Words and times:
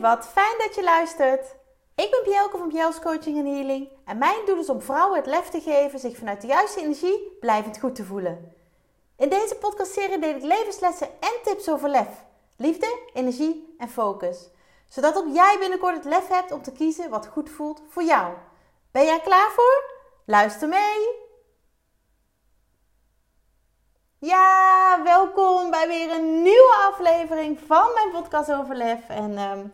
Wat 0.00 0.26
fijn 0.26 0.58
dat 0.58 0.74
je 0.74 0.82
luistert. 0.82 1.54
Ik 1.94 2.10
ben 2.10 2.20
Bjelke 2.24 2.58
van 2.58 2.68
Bjels 2.68 3.00
Coaching 3.00 3.38
en 3.38 3.46
Healing 3.46 3.88
en 4.04 4.18
mijn 4.18 4.44
doel 4.46 4.58
is 4.58 4.68
om 4.68 4.82
vrouwen 4.82 5.16
het 5.16 5.26
lef 5.26 5.48
te 5.48 5.60
geven 5.60 5.98
zich 5.98 6.16
vanuit 6.16 6.40
de 6.40 6.46
juiste 6.46 6.80
energie 6.80 7.36
blijvend 7.40 7.78
goed 7.78 7.94
te 7.94 8.04
voelen. 8.04 8.54
In 9.16 9.28
deze 9.28 9.54
podcastserie 9.54 10.18
deel 10.18 10.34
ik 10.34 10.42
levenslessen 10.42 11.08
en 11.20 11.32
tips 11.42 11.68
over 11.68 11.88
lef, 11.88 12.08
liefde, 12.56 12.98
energie 13.14 13.74
en 13.78 13.88
focus. 13.88 14.48
Zodat 14.88 15.16
ook 15.16 15.34
jij 15.34 15.56
binnenkort 15.58 15.94
het 15.94 16.04
lef 16.04 16.28
hebt 16.28 16.52
om 16.52 16.62
te 16.62 16.72
kiezen 16.72 17.10
wat 17.10 17.26
goed 17.26 17.50
voelt 17.50 17.82
voor 17.88 18.02
jou. 18.02 18.34
Ben 18.90 19.04
jij 19.04 19.20
klaar 19.20 19.50
voor? 19.50 19.90
Luister 20.24 20.68
mee! 20.68 21.24
Ja, 24.18 25.00
welkom 25.04 25.70
bij 25.70 25.88
weer 25.88 26.10
een 26.10 26.42
nieuwe 26.42 26.90
aflevering 26.92 27.60
van 27.66 27.92
mijn 27.94 28.10
podcast 28.10 28.52
over 28.52 28.76
lef. 28.76 29.08
En 29.08 29.38
um, 29.38 29.72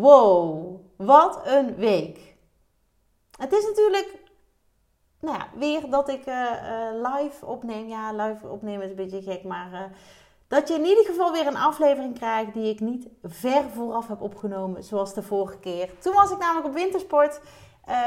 wow, 0.00 0.80
wat 0.96 1.40
een 1.44 1.74
week. 1.74 2.36
Het 3.36 3.52
is 3.52 3.66
natuurlijk 3.66 4.18
nou 5.20 5.38
ja, 5.38 5.48
weer 5.54 5.90
dat 5.90 6.08
ik 6.08 6.26
uh, 6.26 6.34
uh, 6.34 7.12
live 7.12 7.46
opneem. 7.46 7.88
Ja, 7.88 8.12
live 8.12 8.48
opnemen 8.48 8.84
is 8.84 8.90
een 8.90 8.96
beetje 8.96 9.22
gek, 9.22 9.44
maar 9.44 9.72
uh, 9.72 9.80
dat 10.48 10.68
je 10.68 10.74
in 10.74 10.84
ieder 10.84 11.04
geval 11.04 11.32
weer 11.32 11.46
een 11.46 11.56
aflevering 11.56 12.14
krijgt 12.14 12.54
die 12.54 12.72
ik 12.72 12.80
niet 12.80 13.08
ver 13.22 13.62
vooraf 13.74 14.08
heb 14.08 14.20
opgenomen, 14.20 14.84
zoals 14.84 15.14
de 15.14 15.22
vorige 15.22 15.58
keer. 15.58 15.90
Toen 15.98 16.14
was 16.14 16.30
ik 16.30 16.38
namelijk 16.38 16.66
op 16.66 16.74
wintersport 16.74 17.40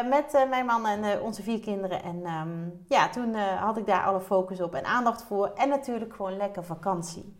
met 0.10 0.48
mijn 0.50 0.66
man 0.66 0.86
en 0.86 1.22
onze 1.22 1.44
vier 1.44 1.60
kinderen. 1.60 2.04
En 2.04 2.26
um, 2.26 2.84
ja, 2.88 3.10
toen 3.10 3.36
had 3.36 3.78
ik 3.78 3.86
daar 3.86 4.06
alle 4.06 4.22
focus 4.22 4.62
op 4.62 4.76
en 4.76 4.86
aandacht 4.86 5.24
voor. 5.24 5.52
En 5.56 5.70
natuurlijk 5.70 6.16
gewoon 6.16 6.38
lekker 6.38 6.64
vakantie. 6.64 7.38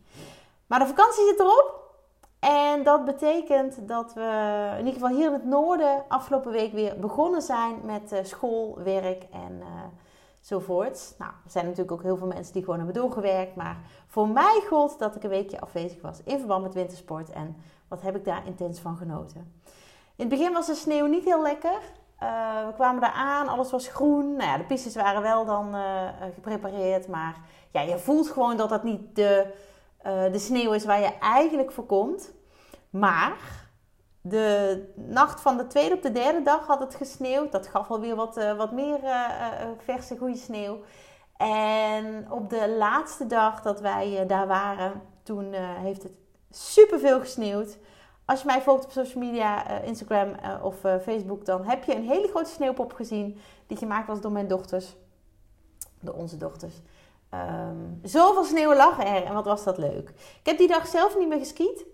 Maar 0.68 0.80
de 0.80 0.88
vakantie 0.88 1.26
zit 1.26 1.40
erop. 1.40 1.61
En 2.42 2.84
dat 2.84 3.06
betekent 3.06 3.88
dat 3.88 4.14
we 4.14 4.70
in 4.72 4.86
ieder 4.86 5.02
geval 5.02 5.16
hier 5.16 5.28
in 5.28 5.34
het 5.34 5.46
noorden 5.46 6.04
afgelopen 6.08 6.52
week 6.52 6.74
weer 6.74 7.00
begonnen 7.00 7.42
zijn 7.42 7.76
met 7.84 8.22
school, 8.24 8.78
werk 8.84 9.24
en 9.32 9.62
zovoorts. 10.42 11.14
Nou, 11.18 11.32
er 11.46 11.52
zijn 11.52 11.66
natuurlijk 11.66 11.92
ook 11.92 12.04
heel 12.04 12.18
veel 12.18 12.28
mensen 12.28 12.54
die 12.54 12.64
gewoon 12.64 12.78
hebben 12.78 12.96
doorgewerkt. 12.96 13.56
Maar 13.56 13.78
voor 14.08 14.28
mij 14.28 14.64
gold 14.70 15.00
dat 15.00 15.16
ik 15.16 15.24
een 15.24 15.30
weekje 15.30 15.60
afwezig 15.60 16.02
was 16.02 16.20
in 16.24 16.38
verband 16.38 16.64
met 16.64 16.74
wintersport. 16.74 17.30
En 17.30 17.56
wat 17.88 18.02
heb 18.02 18.16
ik 18.16 18.26
daar 18.26 18.46
intens 18.46 18.80
van 18.80 18.98
genoten. 18.98 19.54
In 20.16 20.28
het 20.28 20.30
begin 20.30 20.54
was 20.54 20.66
de 20.66 20.76
sneeuw 20.76 21.06
niet 21.06 21.24
heel 21.24 21.42
lekker. 21.42 21.80
Uh, 22.24 22.68
we 22.68 22.74
kwamen 22.74 23.02
daar 23.02 23.12
aan, 23.12 23.48
alles 23.48 23.72
was 23.72 23.88
groen. 23.88 24.36
Nou 24.36 24.50
ja, 24.50 24.58
de 24.58 24.64
pistes 24.64 24.96
waren 24.96 25.22
wel 25.22 25.46
dan 25.46 25.76
uh, 25.76 26.10
geprepareerd. 26.34 27.08
Maar 27.08 27.36
ja, 27.72 27.82
je 27.82 27.98
voelt 27.98 28.28
gewoon 28.28 28.58
dat 28.58 28.70
dat 28.70 28.84
niet 28.84 29.16
de, 29.16 29.54
uh, 30.06 30.32
de 30.32 30.40
sneeuw 30.40 30.74
is 30.74 30.86
waar 30.86 31.00
je 31.00 31.18
eigenlijk 31.20 31.72
voor 31.72 31.86
komt. 31.86 32.34
Maar 32.90 33.38
de 34.22 34.94
nacht 34.96 35.42
van 35.42 35.58
de 35.58 35.68
tweede 35.68 35.96
op 35.96 36.02
de 36.02 36.12
derde 36.12 36.42
dag 36.42 36.68
had 36.68 36.80
het 36.80 36.96
gesneeuwd. 36.96 37.52
Dat 37.52 37.68
gaf 37.68 37.90
alweer 37.90 38.16
wat, 38.16 38.36
wat 38.58 38.72
meer 38.72 39.00
verse, 39.84 40.18
goede 40.18 40.38
sneeuw. 40.38 40.80
En 41.38 42.32
op 42.32 42.50
de 42.50 42.70
laatste 42.70 43.28
dag 43.28 43.62
dat 43.62 43.80
wij 43.80 44.26
daar 44.28 44.48
waren, 44.48 45.02
toen 45.24 45.54
heeft 45.54 46.04
het 46.04 46.12
superveel 46.50 47.20
gesneeuwd. 47.20 47.78
Als 48.26 48.40
je 48.42 48.46
mij 48.46 48.62
volgt 48.62 48.84
op 48.84 48.92
social 48.92 49.24
media, 49.24 49.82
uh, 49.82 49.88
Instagram 49.88 50.30
uh, 50.30 50.66
of 50.66 50.84
uh, 50.84 50.96
Facebook, 50.98 51.46
dan 51.46 51.66
heb 51.66 51.84
je 51.84 51.96
een 51.96 52.08
hele 52.08 52.28
grote 52.28 52.50
sneeuwpop 52.50 52.94
gezien 52.94 53.40
die 53.68 53.78
gemaakt 53.78 54.08
was 54.08 54.22
door 54.22 54.32
mijn 54.32 54.48
dochters. 54.48 54.96
Door 56.00 56.14
onze 56.14 56.38
dochters. 56.38 56.82
Um, 57.34 58.00
zoveel 58.04 58.44
sneeuw 58.44 58.76
lag 58.76 59.00
er 59.00 59.24
en 59.24 59.34
wat 59.34 59.46
was 59.46 59.64
dat 59.64 59.78
leuk. 59.78 60.10
Ik 60.10 60.46
heb 60.46 60.58
die 60.58 60.68
dag 60.68 60.88
zelf 60.88 61.18
niet 61.18 61.28
meer 61.28 61.40
geskiet. 61.40 61.86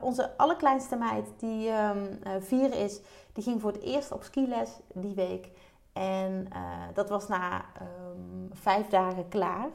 onze 0.00 0.36
allerkleinste 0.36 0.96
meid, 0.96 1.26
die 1.36 1.70
um, 1.70 2.18
vier 2.40 2.74
is, 2.74 3.00
die 3.32 3.42
ging 3.42 3.60
voor 3.60 3.72
het 3.72 3.82
eerst 3.82 4.12
op 4.12 4.22
skiles 4.22 4.70
die 4.94 5.14
week. 5.14 5.48
En 5.92 6.48
dat 6.94 7.08
was 7.08 7.28
na 7.28 7.64
um, 7.82 8.48
vijf 8.52 8.86
dagen 8.86 9.28
klaar. 9.28 9.68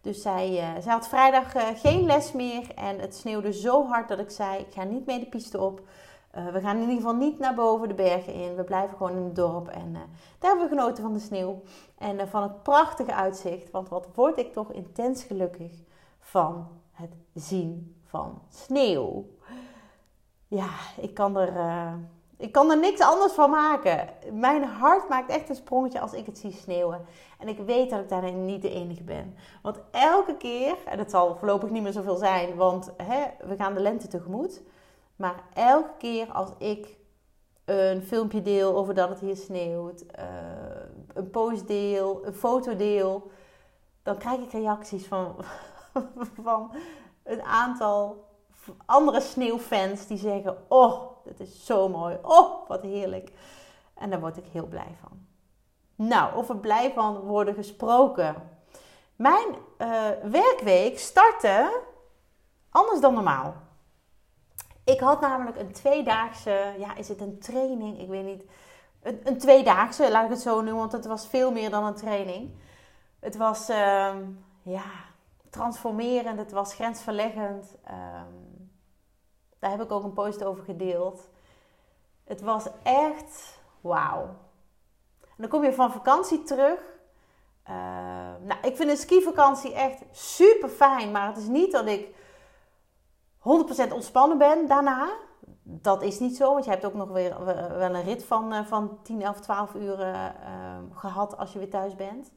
Dus 0.00 0.22
zij, 0.22 0.74
zij 0.80 0.92
had 0.92 1.08
vrijdag 1.08 1.52
geen 1.80 2.04
les 2.06 2.32
meer 2.32 2.74
en 2.74 2.98
het 2.98 3.14
sneeuwde 3.14 3.52
zo 3.52 3.86
hard 3.86 4.08
dat 4.08 4.18
ik 4.18 4.30
zei: 4.30 4.58
Ik 4.58 4.72
ga 4.72 4.84
niet 4.84 5.06
mee 5.06 5.18
de 5.18 5.28
piste 5.28 5.60
op. 5.60 5.80
Uh, 6.36 6.48
we 6.48 6.60
gaan 6.60 6.74
in 6.74 6.80
ieder 6.80 6.96
geval 6.96 7.14
niet 7.14 7.38
naar 7.38 7.54
boven 7.54 7.88
de 7.88 7.94
bergen 7.94 8.32
in. 8.32 8.54
We 8.54 8.64
blijven 8.64 8.96
gewoon 8.96 9.16
in 9.16 9.24
het 9.24 9.36
dorp. 9.36 9.68
En 9.68 9.92
daar 10.38 10.50
hebben 10.50 10.68
we 10.68 10.76
genoten 10.76 11.02
van 11.02 11.12
de 11.12 11.18
sneeuw 11.18 11.62
en 11.98 12.28
van 12.28 12.42
het 12.42 12.62
prachtige 12.62 13.14
uitzicht. 13.14 13.70
Want 13.70 13.88
wat 13.88 14.08
word 14.14 14.38
ik 14.38 14.52
toch 14.52 14.72
intens 14.72 15.22
gelukkig 15.22 15.72
van 16.20 16.68
het 16.92 17.14
zien 17.34 18.00
van 18.04 18.42
sneeuw. 18.48 19.26
Ja, 20.46 20.68
ik 21.00 21.14
kan 21.14 21.36
er 21.36 21.52
ik 22.38 22.52
kan 22.52 22.70
er 22.70 22.78
niks 22.78 23.00
anders 23.00 23.32
van 23.32 23.50
maken. 23.50 24.08
Mijn 24.32 24.64
hart 24.64 25.08
maakt 25.08 25.30
echt 25.30 25.48
een 25.48 25.54
sprongetje 25.54 26.00
als 26.00 26.12
ik 26.12 26.26
het 26.26 26.38
zie 26.38 26.52
sneeuwen. 26.52 27.04
En 27.38 27.48
ik 27.48 27.58
weet 27.58 27.90
dat 27.90 28.00
ik 28.00 28.08
daarin 28.08 28.44
niet 28.44 28.62
de 28.62 28.70
enige 28.70 29.02
ben. 29.02 29.36
Want 29.62 29.80
elke 29.90 30.36
keer, 30.36 30.76
en 30.86 30.98
het 30.98 31.10
zal 31.10 31.36
voorlopig 31.36 31.70
niet 31.70 31.82
meer 31.82 31.92
zoveel 31.92 32.16
zijn, 32.16 32.56
want 32.56 32.92
hè, 32.96 33.24
we 33.46 33.56
gaan 33.56 33.74
de 33.74 33.80
lente 33.80 34.08
tegemoet. 34.08 34.62
Maar 35.18 35.42
elke 35.54 35.90
keer 35.98 36.32
als 36.32 36.50
ik 36.58 36.96
een 37.64 38.02
filmpje 38.02 38.42
deel 38.42 38.76
over 38.76 38.94
dat 38.94 39.08
het 39.08 39.20
hier 39.20 39.36
sneeuwt, 39.36 40.02
uh, 40.02 40.24
een 41.14 41.30
post 41.30 41.66
deel, 41.66 42.26
een 42.26 42.34
foto 42.34 42.76
deel, 42.76 43.30
dan 44.02 44.18
krijg 44.18 44.40
ik 44.40 44.52
reacties 44.52 45.06
van, 45.06 45.36
van 46.42 46.72
een 47.22 47.42
aantal 47.42 48.26
andere 48.86 49.20
sneeuwfans 49.20 50.06
die 50.06 50.18
zeggen: 50.18 50.56
Oh, 50.68 51.24
dit 51.24 51.40
is 51.40 51.66
zo 51.66 51.88
mooi. 51.88 52.18
Oh, 52.22 52.68
wat 52.68 52.82
heerlijk. 52.82 53.32
En 53.94 54.10
daar 54.10 54.20
word 54.20 54.36
ik 54.36 54.46
heel 54.52 54.66
blij 54.66 54.96
van. 55.00 55.26
Nou, 55.94 56.34
over 56.34 56.56
blij 56.56 56.92
van 56.92 57.16
worden 57.16 57.54
gesproken. 57.54 58.34
Mijn 59.16 59.48
uh, 59.78 60.08
werkweek 60.22 60.98
startte 60.98 61.82
anders 62.70 63.00
dan 63.00 63.14
normaal. 63.14 63.54
Ik 64.88 65.00
had 65.00 65.20
namelijk 65.20 65.56
een 65.56 65.72
tweedaagse, 65.72 66.74
ja, 66.78 66.96
is 66.96 67.08
het 67.08 67.20
een 67.20 67.38
training? 67.38 68.00
Ik 68.00 68.08
weet 68.08 68.24
niet. 68.24 68.42
Een, 69.02 69.20
een 69.24 69.38
tweedaagse, 69.38 70.10
laat 70.10 70.24
ik 70.24 70.30
het 70.30 70.40
zo 70.40 70.54
noemen, 70.54 70.74
want 70.74 70.92
het 70.92 71.06
was 71.06 71.26
veel 71.26 71.52
meer 71.52 71.70
dan 71.70 71.84
een 71.84 71.94
training. 71.94 72.50
Het 73.20 73.36
was, 73.36 73.70
uh, 73.70 74.14
ja, 74.62 74.84
transformerend, 75.50 76.38
het 76.38 76.52
was 76.52 76.74
grensverleggend. 76.74 77.74
Um, 77.88 78.70
daar 79.58 79.70
heb 79.70 79.82
ik 79.82 79.92
ook 79.92 80.04
een 80.04 80.12
post 80.12 80.44
over 80.44 80.64
gedeeld. 80.64 81.28
Het 82.24 82.40
was 82.40 82.66
echt 82.82 83.58
wauw. 83.80 84.22
En 85.20 85.36
dan 85.36 85.48
kom 85.48 85.64
je 85.64 85.72
van 85.72 85.92
vakantie 85.92 86.42
terug. 86.42 86.80
Uh, 87.70 87.74
nou, 88.40 88.60
ik 88.62 88.76
vind 88.76 88.90
een 88.90 88.96
skivakantie 88.96 89.74
echt 89.74 90.02
super 90.10 90.68
fijn. 90.68 91.10
Maar 91.10 91.26
het 91.26 91.36
is 91.36 91.46
niet 91.46 91.72
dat 91.72 91.86
ik 91.86 92.16
100% 93.38 93.92
ontspannen 93.92 94.38
ben 94.38 94.66
daarna. 94.66 95.08
Dat 95.62 96.02
is 96.02 96.18
niet 96.18 96.36
zo, 96.36 96.52
want 96.52 96.64
je 96.64 96.70
hebt 96.70 96.84
ook 96.84 96.94
nog 96.94 97.08
weer 97.08 97.44
wel 97.78 97.94
een 97.94 98.04
rit 98.04 98.24
van, 98.24 98.52
uh, 98.52 98.64
van 98.64 98.98
10, 99.02 99.22
11, 99.22 99.40
12 99.40 99.74
uur 99.74 100.00
uh, 100.00 100.24
gehad 100.92 101.36
als 101.36 101.52
je 101.52 101.58
weer 101.58 101.70
thuis 101.70 101.94
bent. 101.94 102.32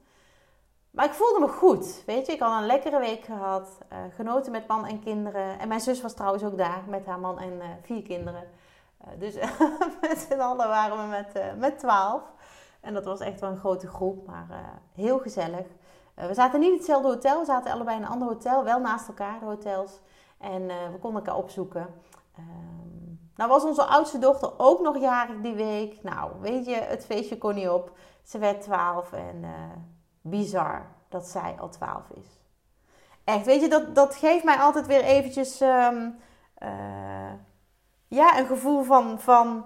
Maar 0.92 1.06
ik 1.06 1.14
voelde 1.14 1.40
me 1.40 1.48
goed. 1.48 2.04
Weet 2.06 2.26
je, 2.26 2.34
ik 2.34 2.40
had 2.40 2.62
een 2.62 2.66
lekkere 2.66 3.00
week 3.00 3.24
gehad. 3.24 3.78
Uh, 3.92 3.98
genoten 4.16 4.52
met 4.52 4.68
man 4.68 4.86
en 4.86 5.00
kinderen. 5.00 5.60
En 5.60 5.68
mijn 5.68 5.80
zus 5.80 6.02
was 6.02 6.14
trouwens 6.14 6.44
ook 6.44 6.58
daar 6.58 6.84
met 6.88 7.06
haar 7.06 7.20
man 7.20 7.40
en 7.40 7.62
vier 7.82 8.02
kinderen. 8.02 8.44
Dus 9.18 9.36
met 10.02 10.28
z'n 10.30 10.40
allen 10.40 10.68
waren 10.68 10.98
we 10.98 11.08
met, 11.08 11.58
met 11.58 11.80
twaalf. 11.80 12.22
En 12.82 12.94
dat 12.94 13.06
was 13.06 13.20
echt 13.20 13.40
wel 13.40 13.50
een 13.50 13.58
grote 13.58 13.88
groep, 13.88 14.26
maar 14.26 14.48
heel 14.94 15.20
gezellig. 15.20 15.66
we 16.14 16.34
zaten 16.34 16.60
niet 16.60 16.70
in 16.70 16.78
hetzelfde 16.78 17.08
hotel. 17.08 17.40
We 17.40 17.46
zaten 17.46 17.72
allebei 17.72 17.98
in 17.98 18.04
een 18.04 18.10
ander 18.10 18.28
hotel. 18.28 18.64
Wel 18.64 18.80
naast 18.80 19.08
elkaar, 19.08 19.40
de 19.40 19.46
hotels. 19.46 20.00
En 20.42 20.68
we 20.68 20.98
konden 21.00 21.24
elkaar 21.24 21.44
opzoeken. 21.44 21.88
Ehm, 22.36 23.16
nou 23.36 23.50
was 23.50 23.64
onze 23.64 23.84
oudste 23.84 24.20
dochter 24.20 24.60
ook 24.60 24.82
nog 24.82 25.00
jarig 25.00 25.42
die 25.42 25.54
week. 25.54 26.04
Nou, 26.04 26.32
weet 26.40 26.66
je, 26.66 26.76
het 26.76 27.06
feestje 27.06 27.38
kon 27.38 27.56
niet 27.56 27.70
op. 27.70 27.98
Ze 28.24 28.38
werd 28.38 28.62
twaalf 28.62 29.12
en 29.14 29.46
bizar 30.22 30.86
dat 31.10 31.28
zij 31.28 31.56
al 31.60 31.70
12 31.70 32.10
is. 32.10 32.40
Echt, 33.24 33.46
weet 33.46 33.62
je, 33.62 33.70
dat, 33.70 33.96
dat 33.96 34.16
geeft 34.16 34.44
mij 34.44 34.58
altijd 34.58 34.88
weer 34.88 35.04
eventjes 35.04 35.62
um, 35.62 36.20
uh, 36.64 37.32
ja, 38.08 38.40
een 38.40 38.46
gevoel 38.46 38.84
van, 38.84 39.20
van 39.20 39.66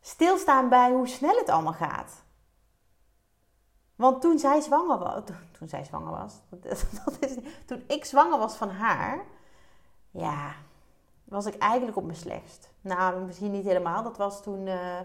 stilstaan 0.00 0.68
bij 0.68 0.90
hoe 0.90 1.08
snel 1.08 1.36
het 1.36 1.48
allemaal 1.48 1.72
gaat. 1.72 2.24
Want 3.96 4.20
toen 4.20 4.38
zij 4.38 4.60
zwanger 4.60 4.98
was, 4.98 5.24
toen 5.58 5.68
zij 5.68 5.84
zwanger 5.84 6.10
was, 6.10 6.40
dat 7.04 7.16
is, 7.20 7.36
toen 7.66 7.84
ik 7.86 8.04
zwanger 8.04 8.38
was 8.38 8.56
van 8.56 8.70
haar, 8.70 9.24
ja, 10.10 10.54
was 11.24 11.46
ik 11.46 11.56
eigenlijk 11.56 11.96
op 11.96 12.04
mijn 12.04 12.16
slechtst. 12.16 12.70
Nou, 12.80 13.24
misschien 13.24 13.50
niet 13.50 13.64
helemaal. 13.64 14.02
Dat 14.02 14.16
was 14.16 14.42
toen 14.42 14.66
uh, 14.66 14.98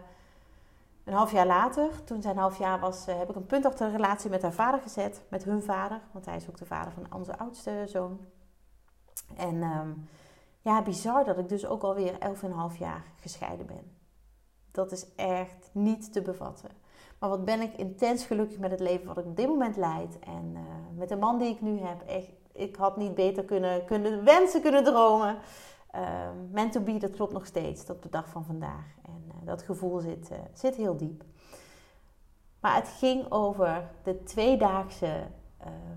een 1.03 1.13
half 1.13 1.31
jaar 1.31 1.45
later, 1.45 2.03
toen 2.03 2.21
zij 2.21 2.31
een 2.31 2.37
half 2.37 2.57
jaar 2.57 2.79
was, 2.79 3.07
eh, 3.07 3.17
heb 3.17 3.29
ik 3.29 3.35
een 3.35 3.45
punt 3.45 3.65
op 3.65 3.77
de 3.77 3.89
relatie 3.89 4.29
met 4.29 4.41
haar 4.41 4.53
vader 4.53 4.79
gezet. 4.79 5.21
Met 5.29 5.43
hun 5.43 5.63
vader, 5.63 6.01
want 6.11 6.25
hij 6.25 6.35
is 6.35 6.49
ook 6.49 6.57
de 6.57 6.65
vader 6.65 6.93
van 6.93 7.13
onze 7.13 7.37
oudste 7.37 7.83
zoon. 7.87 8.19
En 9.35 9.63
um, 9.63 10.07
ja, 10.61 10.81
bizar 10.81 11.23
dat 11.23 11.37
ik 11.37 11.49
dus 11.49 11.65
ook 11.65 11.83
alweer 11.83 12.17
11,5 12.71 12.77
jaar 12.77 13.03
gescheiden 13.15 13.65
ben. 13.65 13.97
Dat 14.71 14.91
is 14.91 15.15
echt 15.15 15.69
niet 15.71 16.13
te 16.13 16.21
bevatten. 16.21 16.69
Maar 17.19 17.29
wat 17.29 17.45
ben 17.45 17.61
ik 17.61 17.77
intens 17.77 18.25
gelukkig 18.25 18.59
met 18.59 18.71
het 18.71 18.79
leven 18.79 19.07
wat 19.07 19.17
ik 19.17 19.25
op 19.25 19.35
dit 19.35 19.47
moment 19.47 19.75
leid. 19.75 20.19
En 20.19 20.51
uh, 20.53 20.61
met 20.97 21.09
de 21.09 21.15
man 21.15 21.37
die 21.37 21.49
ik 21.49 21.61
nu 21.61 21.79
heb. 21.79 22.01
Echt, 22.01 22.31
ik 22.55 22.75
had 22.75 22.97
niet 22.97 23.15
beter 23.15 23.43
kunnen, 23.43 23.85
kunnen 23.85 24.23
wensen, 24.23 24.61
kunnen 24.61 24.83
dromen. 24.83 25.37
Uh, 26.53 26.83
be, 26.83 26.97
dat 26.97 27.11
klopt 27.11 27.33
nog 27.33 27.45
steeds 27.45 27.83
tot 27.83 28.03
de 28.03 28.09
dag 28.09 28.29
van 28.29 28.45
vandaag. 28.45 28.95
En 29.05 29.23
uh, 29.27 29.33
dat 29.45 29.61
gevoel 29.61 29.99
zit, 29.99 30.31
uh, 30.31 30.37
zit 30.53 30.75
heel 30.75 30.97
diep. 30.97 31.23
Maar 32.59 32.75
het 32.75 32.87
ging 32.87 33.31
over 33.31 33.89
de 34.03 34.23
tweedaagse 34.23 35.27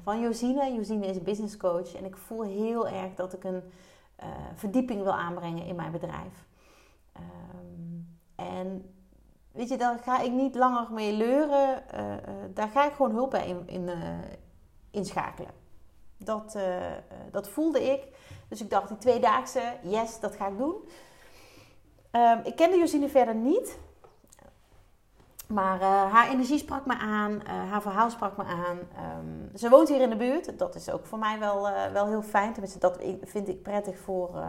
van 0.03 0.21
Josine. 0.21 0.75
Josine 0.75 1.07
is 1.07 1.23
business 1.23 1.57
coach. 1.57 1.95
En 1.95 2.05
ik 2.05 2.17
voel 2.17 2.43
heel 2.43 2.89
erg 2.89 3.15
dat 3.15 3.33
ik 3.33 3.45
een 3.45 3.63
verdieping 4.55 5.03
wil 5.03 5.13
aanbrengen 5.13 5.65
in 5.65 5.77
mijn 5.77 5.93
bedrijf. 5.93 6.47
Um, 7.17 8.19
en 8.35 8.95
weet 9.53 9.69
je, 9.69 9.77
daar 9.77 9.99
ga 9.99 10.21
ik 10.21 10.33
niet 10.33 10.55
langer 10.55 10.93
mee 10.93 11.13
leuren. 11.13 11.83
Daar 12.55 12.69
ga 12.69 12.87
ik 12.87 12.93
gewoon 12.93 13.13
hulp 13.13 13.31
bij 13.31 13.49
in, 13.49 13.63
in 13.67 13.91
inschakelen. 14.91 15.58
Dat, 16.19 16.59
dat 17.31 17.49
voelde 17.49 17.93
ik. 17.93 18.07
Dus 18.49 18.61
ik 18.61 18.71
dacht, 18.71 18.89
die 18.89 18.99
tweedaagse, 18.99 19.77
yes, 19.83 20.21
dat 20.21 20.37
ga 20.37 20.47
ik 20.47 20.59
doen. 20.59 20.75
Um, 22.13 22.41
ik 22.45 22.57
kende 22.57 22.79
Josine 22.79 23.09
verder 23.09 23.35
niet. 23.35 23.79
Maar 25.47 25.81
haar 25.83 26.29
energie 26.29 26.59
sprak 26.59 26.87
me 26.87 26.99
aan, 26.99 27.41
haar 27.47 27.83
verhaal 27.83 28.11
sprak 28.11 28.37
me 28.37 28.45
aan. 28.45 28.79
Um, 28.79 29.51
ze 29.57 29.69
woont 29.69 29.89
hier 29.89 30.01
in 30.01 30.11
de 30.11 30.17
buurt. 30.17 30.59
Dat 30.59 30.75
is 30.75 30.91
ook 30.91 31.07
voor 31.07 31.19
mij 31.19 31.39
wel, 31.39 31.63
wel 31.93 32.07
heel 32.07 32.23
fijn. 32.23 32.53
Tenminste, 32.53 32.79
dat 32.79 32.99
vind 33.23 33.49
ik 33.49 33.63
prettig 33.63 33.99
voor, 33.99 34.45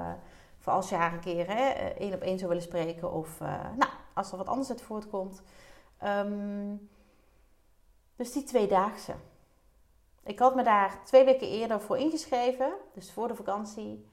voor 0.60 0.74
als 0.74 0.90
je 0.90 0.96
haar 0.96 1.14
een 1.14 1.20
keer 1.20 1.50
één 1.98 2.14
op 2.14 2.22
één 2.22 2.38
zou 2.38 2.50
willen 2.50 2.64
spreken. 2.64 3.14
Of 3.14 3.40
nou, 3.76 3.92
als 4.14 4.32
er 4.32 4.38
wat 4.38 4.48
anders 4.48 4.70
uit 4.70 4.82
voortkomt. 4.82 5.42
Um, 6.04 6.90
dus 8.16 8.32
die 8.32 8.44
tweedaagse. 8.44 9.14
Ik 10.30 10.40
had 10.40 10.56
me 10.56 10.64
daar 10.64 11.00
twee 11.04 11.26
weken 11.26 11.48
eerder 11.48 11.82
voor 11.82 11.98
ingeschreven, 11.98 12.74
dus 12.94 13.12
voor 13.12 13.28
de 13.28 13.36
vakantie. 13.36 14.06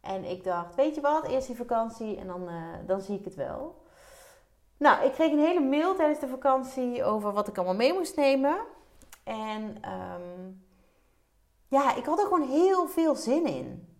En 0.00 0.24
ik 0.24 0.44
dacht, 0.44 0.74
weet 0.74 0.94
je 0.94 1.00
wat, 1.00 1.26
eerst 1.26 1.46
die 1.46 1.56
vakantie 1.56 2.16
en 2.16 2.26
dan, 2.26 2.42
uh, 2.42 2.54
dan 2.86 3.00
zie 3.00 3.18
ik 3.18 3.24
het 3.24 3.34
wel. 3.34 3.82
Nou, 4.76 5.04
ik 5.04 5.12
kreeg 5.12 5.32
een 5.32 5.38
hele 5.38 5.60
mail 5.60 5.94
tijdens 5.94 6.20
de 6.20 6.28
vakantie 6.28 7.04
over 7.04 7.32
wat 7.32 7.48
ik 7.48 7.56
allemaal 7.56 7.74
mee 7.74 7.92
moest 7.92 8.16
nemen. 8.16 8.56
En 9.24 9.62
um, 9.62 10.64
ja, 11.68 11.94
ik 11.94 12.04
had 12.04 12.18
er 12.18 12.24
gewoon 12.24 12.48
heel 12.48 12.86
veel 12.86 13.14
zin 13.14 13.46
in. 13.46 13.96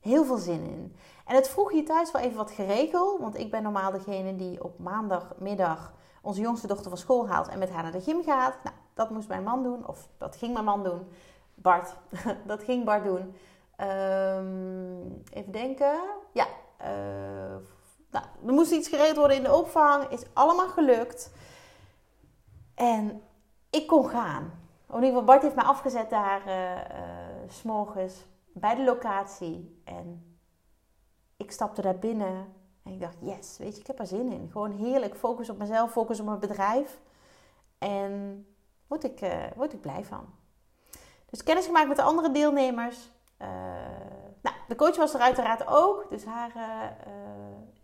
Heel 0.00 0.24
veel 0.24 0.38
zin 0.38 0.64
in. 0.64 0.96
En 1.26 1.34
het 1.34 1.48
vroeg 1.48 1.70
hier 1.70 1.84
thuis 1.84 2.12
wel 2.12 2.22
even 2.22 2.36
wat 2.36 2.50
geregeld. 2.50 3.20
Want 3.20 3.38
ik 3.38 3.50
ben 3.50 3.62
normaal 3.62 3.90
degene 3.90 4.36
die 4.36 4.64
op 4.64 4.78
maandagmiddag 4.78 5.94
onze 6.22 6.40
jongste 6.40 6.66
dochter 6.66 6.88
van 6.88 6.98
school 6.98 7.28
haalt 7.28 7.48
en 7.48 7.58
met 7.58 7.70
haar 7.70 7.82
naar 7.82 7.92
de 7.92 8.00
gym 8.00 8.22
gaat. 8.22 8.54
Nou, 8.64 8.76
dat 8.98 9.10
moest 9.10 9.28
mijn 9.28 9.42
man 9.42 9.62
doen. 9.62 9.86
Of 9.86 10.08
dat 10.16 10.36
ging 10.36 10.52
mijn 10.52 10.64
man 10.64 10.84
doen. 10.84 11.08
Bart. 11.54 11.94
dat 12.46 12.62
ging 12.62 12.84
Bart 12.84 13.04
doen. 13.04 13.34
Um, 13.80 15.22
even 15.30 15.52
denken. 15.52 16.00
Ja. 16.32 16.46
Uh, 16.80 17.56
nou, 18.10 18.24
er 18.46 18.52
moest 18.52 18.72
iets 18.72 18.88
geregeld 18.88 19.16
worden 19.16 19.36
in 19.36 19.42
de 19.42 19.54
opvang. 19.54 20.04
Is 20.04 20.24
allemaal 20.32 20.68
gelukt. 20.68 21.32
En 22.74 23.22
ik 23.70 23.86
kon 23.86 24.08
gaan. 24.08 24.52
In 24.88 24.94
ieder 24.94 25.08
geval, 25.08 25.24
Bart 25.24 25.42
heeft 25.42 25.54
mij 25.54 25.64
afgezet 25.64 26.10
daar 26.10 26.46
uh, 26.46 26.74
uh, 26.74 26.80
s'morgens 27.48 28.24
bij 28.52 28.74
de 28.74 28.84
locatie. 28.84 29.80
En 29.84 30.36
ik 31.36 31.50
stapte 31.50 31.82
daar 31.82 31.98
binnen 31.98 32.52
en 32.82 32.92
ik 32.92 33.00
dacht, 33.00 33.16
yes, 33.20 33.58
weet 33.58 33.74
je, 33.74 33.80
ik 33.80 33.86
heb 33.86 33.98
er 33.98 34.06
zin 34.06 34.32
in. 34.32 34.48
Gewoon 34.52 34.70
heerlijk, 34.70 35.16
focus 35.16 35.50
op 35.50 35.58
mezelf, 35.58 35.92
focus 35.92 36.20
op 36.20 36.26
mijn 36.26 36.38
bedrijf. 36.38 37.00
En 37.78 38.46
word 38.88 39.04
ik, 39.04 39.20
uh, 39.20 39.44
word 39.56 39.72
ik 39.72 39.80
blij 39.80 40.04
van. 40.04 40.26
Dus 41.30 41.42
kennis 41.42 41.66
gemaakt 41.66 41.88
met 41.88 41.96
de 41.96 42.02
andere 42.02 42.30
deelnemers. 42.30 43.10
Uh, 43.42 43.48
nou, 44.42 44.56
de 44.68 44.74
coach 44.74 44.96
was 44.96 45.14
er 45.14 45.20
uiteraard 45.20 45.66
ook. 45.66 46.06
Dus 46.10 46.24
haar 46.24 46.52
uh, 46.56 47.08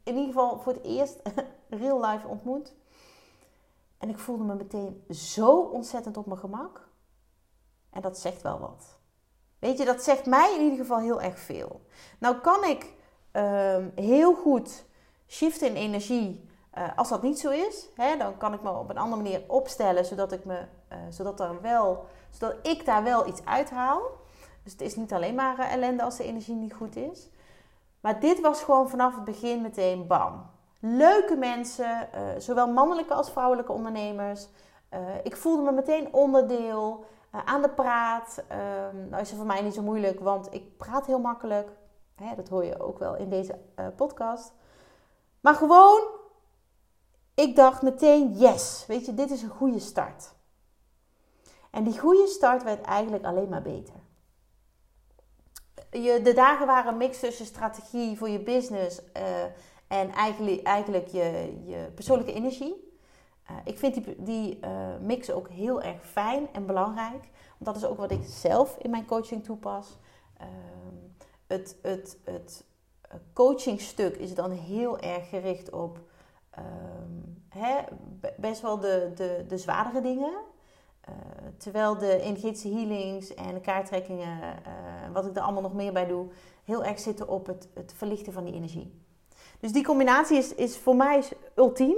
in 0.02 0.14
ieder 0.14 0.26
geval 0.26 0.58
voor 0.58 0.72
het 0.72 0.84
eerst 0.84 1.22
real 1.68 2.04
life 2.04 2.26
ontmoet. 2.26 2.74
En 3.98 4.08
ik 4.08 4.18
voelde 4.18 4.44
me 4.44 4.54
meteen 4.54 5.04
zo 5.10 5.58
ontzettend 5.58 6.16
op 6.16 6.26
mijn 6.26 6.38
gemak. 6.38 6.88
En 7.90 8.02
dat 8.02 8.18
zegt 8.18 8.42
wel 8.42 8.58
wat. 8.58 8.96
Weet 9.58 9.78
je, 9.78 9.84
dat 9.84 10.02
zegt 10.02 10.26
mij 10.26 10.54
in 10.54 10.62
ieder 10.62 10.78
geval 10.78 10.98
heel 10.98 11.20
erg 11.20 11.38
veel. 11.38 11.86
Nou 12.18 12.36
kan 12.36 12.64
ik 12.64 12.92
um, 13.32 13.92
heel 13.94 14.34
goed 14.34 14.84
shiften 15.26 15.68
in 15.68 15.76
energie. 15.76 16.48
Uh, 16.78 16.84
als 16.96 17.08
dat 17.08 17.22
niet 17.22 17.38
zo 17.38 17.50
is, 17.50 17.88
hè, 17.96 18.16
dan 18.16 18.36
kan 18.36 18.52
ik 18.52 18.62
me 18.62 18.70
op 18.70 18.90
een 18.90 18.98
andere 18.98 19.22
manier 19.22 19.42
opstellen, 19.46 20.04
zodat 20.04 20.32
ik, 20.32 20.44
me, 20.44 20.58
uh, 20.92 20.98
zodat 21.08 21.40
er 21.40 21.60
wel, 21.60 22.06
zodat 22.30 22.56
ik 22.62 22.84
daar 22.84 23.02
wel 23.02 23.26
iets 23.28 23.44
uithaal. 23.44 24.02
Dus 24.62 24.72
het 24.72 24.80
is 24.80 24.96
niet 24.96 25.12
alleen 25.12 25.34
maar 25.34 25.58
uh, 25.58 25.72
ellende 25.72 26.02
als 26.02 26.16
de 26.16 26.24
energie 26.24 26.54
niet 26.54 26.74
goed 26.74 26.96
is. 26.96 27.28
Maar 28.00 28.20
dit 28.20 28.40
was 28.40 28.62
gewoon 28.62 28.90
vanaf 28.90 29.14
het 29.14 29.24
begin 29.24 29.62
meteen 29.62 30.06
bam. 30.06 30.46
Leuke 30.78 31.36
mensen, 31.36 32.08
zowel 32.38 32.68
mannelijke 32.68 33.14
als 33.14 33.30
vrouwelijke 33.30 33.72
ondernemers. 33.72 34.48
ik 35.22 35.36
voelde 35.36 35.62
me 35.62 35.72
meteen 35.72 36.12
onderdeel, 36.12 37.04
aan 37.44 37.62
de 37.62 37.68
praat. 37.68 38.44
Ehm, 38.48 39.08
nou 39.08 39.22
is 39.22 39.28
het 39.28 39.38
voor 39.38 39.46
mij 39.46 39.62
niet 39.62 39.74
zo 39.74 39.82
moeilijk, 39.82 40.20
want 40.20 40.54
ik 40.54 40.76
praat 40.76 41.06
heel 41.06 41.18
makkelijk. 41.18 41.70
Hè, 42.14 42.34
dat 42.34 42.48
hoor 42.48 42.64
je 42.64 42.80
ook 42.80 42.98
wel 42.98 43.16
in 43.16 43.28
deze 43.28 43.58
podcast. 43.96 44.52
Maar 45.40 45.54
gewoon, 45.54 46.02
ik 47.34 47.56
dacht 47.56 47.82
meteen, 47.82 48.32
yes, 48.38 48.84
weet 48.86 49.06
je, 49.06 49.14
dit 49.14 49.30
is 49.30 49.42
een 49.42 49.48
goede 49.48 49.78
start. 49.78 50.32
En 51.70 51.84
die 51.84 51.98
goede 51.98 52.26
start 52.26 52.62
werd 52.62 52.84
eigenlijk 52.84 53.24
alleen 53.24 53.48
maar 53.48 53.62
beter. 53.62 53.94
Je, 55.90 56.20
de 56.22 56.32
dagen 56.32 56.66
waren 56.66 56.92
een 56.92 56.98
mix 56.98 57.20
tussen 57.20 57.46
strategie 57.46 58.18
voor 58.18 58.28
je 58.28 58.40
business 58.40 59.00
uh, 59.16 59.42
en 59.86 60.12
eigenlijk, 60.12 60.62
eigenlijk 60.62 61.06
je, 61.06 61.60
je 61.66 61.90
persoonlijke 61.94 62.32
energie. 62.32 62.92
Uh, 63.50 63.56
ik 63.64 63.78
vind 63.78 63.94
die, 63.94 64.22
die 64.22 64.58
uh, 64.64 64.96
mix 65.00 65.30
ook 65.30 65.48
heel 65.48 65.82
erg 65.82 66.06
fijn 66.06 66.48
en 66.52 66.66
belangrijk. 66.66 67.28
Want 67.58 67.64
dat 67.64 67.76
is 67.76 67.84
ook 67.84 67.98
wat 67.98 68.10
ik 68.10 68.22
zelf 68.24 68.76
in 68.78 68.90
mijn 68.90 69.06
coaching 69.06 69.44
toepas. 69.44 69.98
Uh, 70.40 70.46
het, 71.46 71.76
het, 71.82 72.18
het 72.24 72.64
coachingstuk 73.32 74.16
is 74.16 74.34
dan 74.34 74.50
heel 74.50 74.98
erg 74.98 75.28
gericht 75.28 75.70
op 75.70 75.98
hè, 77.48 77.80
best 78.36 78.60
wel 78.60 78.78
de, 78.78 79.12
de, 79.14 79.44
de 79.48 79.58
zwaardere 79.58 80.00
dingen. 80.00 80.32
Uh, 81.08 81.14
terwijl 81.56 81.98
de 81.98 82.20
energetische 82.20 82.68
healings 82.68 83.34
en 83.34 83.54
de 83.54 83.60
kaarttrekkingen, 83.60 84.38
uh, 84.42 85.12
wat 85.12 85.26
ik 85.26 85.36
er 85.36 85.42
allemaal 85.42 85.62
nog 85.62 85.74
meer 85.74 85.92
bij 85.92 86.06
doe, 86.06 86.26
heel 86.64 86.84
erg 86.84 86.98
zitten 86.98 87.28
op 87.28 87.46
het, 87.46 87.68
het 87.74 87.92
verlichten 87.96 88.32
van 88.32 88.44
die 88.44 88.54
energie. 88.54 89.02
Dus 89.60 89.72
die 89.72 89.84
combinatie 89.84 90.36
is, 90.36 90.54
is 90.54 90.78
voor 90.78 90.96
mij 90.96 91.24
ultiem. 91.54 91.96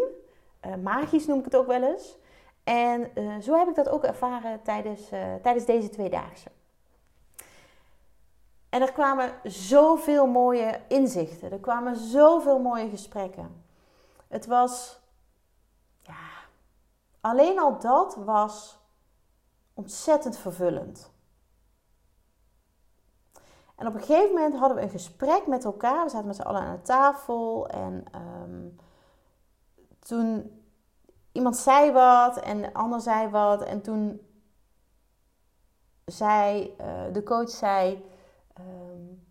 Uh, 0.67 0.75
magisch 0.83 1.27
noem 1.27 1.39
ik 1.39 1.45
het 1.45 1.57
ook 1.57 1.67
wel 1.67 1.83
eens. 1.83 2.17
En 2.65 3.11
zo 3.43 3.59
heb 3.59 3.69
ik 3.69 3.75
dat 3.75 3.89
ook 3.89 4.05
ervaren 4.05 4.63
tijdens, 4.63 5.09
tijdens 5.43 5.65
deze 5.65 5.89
tweedaagse. 5.89 6.49
En 8.69 8.83
er 8.83 8.93
kwamen 8.93 9.33
zoveel 9.45 10.27
mooie 10.27 10.81
inzichten. 10.89 11.53
Er 11.53 11.59
kwamen 11.59 11.97
zoveel 11.97 12.59
mooie 12.59 12.89
gesprekken. 12.89 13.66
Het 14.29 14.47
was, 14.47 15.01
ja, 16.03 16.29
alleen 17.21 17.59
al 17.59 17.79
dat 17.79 18.17
was 18.17 18.79
ontzettend 19.75 20.39
vervullend. 20.39 21.11
En 23.75 23.87
op 23.87 23.95
een 23.95 24.01
gegeven 24.01 24.35
moment 24.35 24.55
hadden 24.55 24.77
we 24.77 24.83
een 24.83 24.91
gesprek 24.91 25.47
met 25.47 25.65
elkaar. 25.65 26.05
We 26.05 26.11
zaten 26.11 26.27
met 26.27 26.37
z'n 26.37 26.43
allen 26.43 26.61
aan 26.61 26.77
de 26.77 26.83
tafel. 26.83 27.69
En 27.69 28.05
um, 28.15 28.77
toen 29.99 30.61
iemand 31.33 31.57
zei 31.57 31.93
wat 31.93 32.37
en 32.37 32.61
de 32.61 32.75
ander 32.75 33.01
zei 33.01 33.29
wat. 33.29 33.63
En 33.63 33.83
toen 33.83 34.21
zei 36.05 36.77
uh, 36.81 37.13
de 37.13 37.23
coach 37.23 37.51
zei 37.51 38.05
Um, 38.61 39.26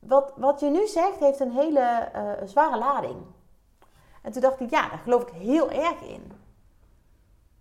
wat, 0.00 0.32
wat 0.36 0.60
je 0.60 0.70
nu 0.70 0.86
zegt 0.86 1.18
heeft 1.18 1.40
een 1.40 1.52
hele 1.52 2.10
uh, 2.14 2.48
zware 2.48 2.78
lading. 2.78 3.22
En 4.22 4.32
toen 4.32 4.42
dacht 4.42 4.60
ik, 4.60 4.70
ja, 4.70 4.88
daar 4.88 4.98
geloof 4.98 5.22
ik 5.22 5.28
heel 5.28 5.70
erg 5.70 6.00
in. 6.00 6.32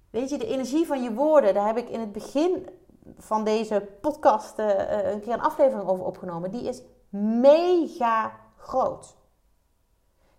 Weet 0.10 0.30
je, 0.30 0.38
de 0.38 0.48
energie 0.48 0.88
van 0.88 1.04
je 1.04 1.14
woorden, 1.14 1.54
daar 1.54 1.68
heb 1.68 1.78
ik 1.78 1.90
in 1.90 2.00
het 2.00 2.12
begin 2.12 2.70
van 3.18 3.44
deze 3.44 3.88
podcast 4.02 4.60
uh, 4.60 5.12
een 5.12 5.22
keer 5.22 5.34
een 5.34 5.42
aflevering 5.42 5.90
over 5.90 6.06
opgenomen. 6.06 6.52
Die 6.52 6.68
is 6.68 6.82
mega 7.10 8.40
groot. 8.58 9.16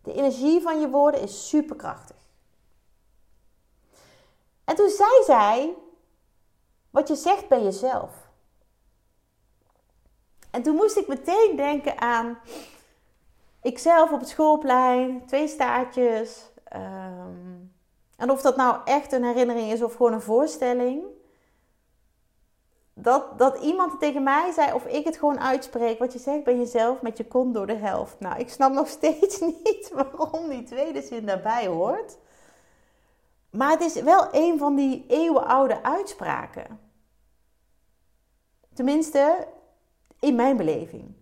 De 0.03 0.13
energie 0.13 0.63
van 0.63 0.81
je 0.81 0.89
woorden 0.89 1.21
is 1.21 1.49
superkrachtig. 1.49 2.17
En 4.65 4.77
toen 4.77 4.89
zei 4.89 5.11
zij, 5.25 5.75
wat 6.91 7.09
je 7.09 7.15
zegt 7.15 7.49
bij 7.49 7.63
jezelf. 7.63 8.30
En 10.51 10.63
toen 10.63 10.75
moest 10.75 10.97
ik 10.97 11.09
meteen 11.09 11.57
denken 11.57 12.01
aan 12.01 12.39
ikzelf 13.63 14.13
op 14.13 14.21
het 14.21 14.29
schoolplein, 14.29 15.27
twee 15.27 15.49
staartjes. 15.49 16.51
Ehm, 16.65 17.59
en 18.17 18.31
of 18.31 18.41
dat 18.41 18.57
nou 18.57 18.81
echt 18.85 19.13
een 19.13 19.25
herinnering 19.25 19.73
is 19.73 19.83
of 19.83 19.95
gewoon 19.95 20.13
een 20.13 20.21
voorstelling. 20.21 21.03
Dat, 22.95 23.39
dat 23.39 23.59
iemand 23.59 24.01
tegen 24.01 24.23
mij 24.23 24.53
zei, 24.53 24.73
of 24.73 24.85
ik 24.85 25.05
het 25.05 25.17
gewoon 25.17 25.41
uitspreek, 25.41 25.99
wat 25.99 26.13
je 26.13 26.19
zegt 26.19 26.45
bij 26.45 26.57
jezelf 26.57 27.03
met 27.03 27.17
je 27.17 27.27
kont 27.27 27.55
door 27.55 27.67
de 27.67 27.75
helft. 27.75 28.21
Nou, 28.21 28.39
ik 28.39 28.51
snap 28.51 28.73
nog 28.73 28.89
steeds 28.99 29.41
niet 29.41 29.91
waarom 29.93 30.49
die 30.49 30.63
tweede 30.63 31.03
zin 31.03 31.27
daarbij 31.27 31.67
hoort. 31.67 32.17
Maar 33.51 33.71
het 33.71 33.81
is 33.81 34.03
wel 34.03 34.29
een 34.33 34.59
van 34.59 34.75
die 34.75 35.05
eeuwenoude 35.09 35.83
uitspraken. 35.83 36.81
Tenminste, 38.75 39.47
in 40.21 40.35
mijn 40.35 40.57
beleving. 40.57 41.15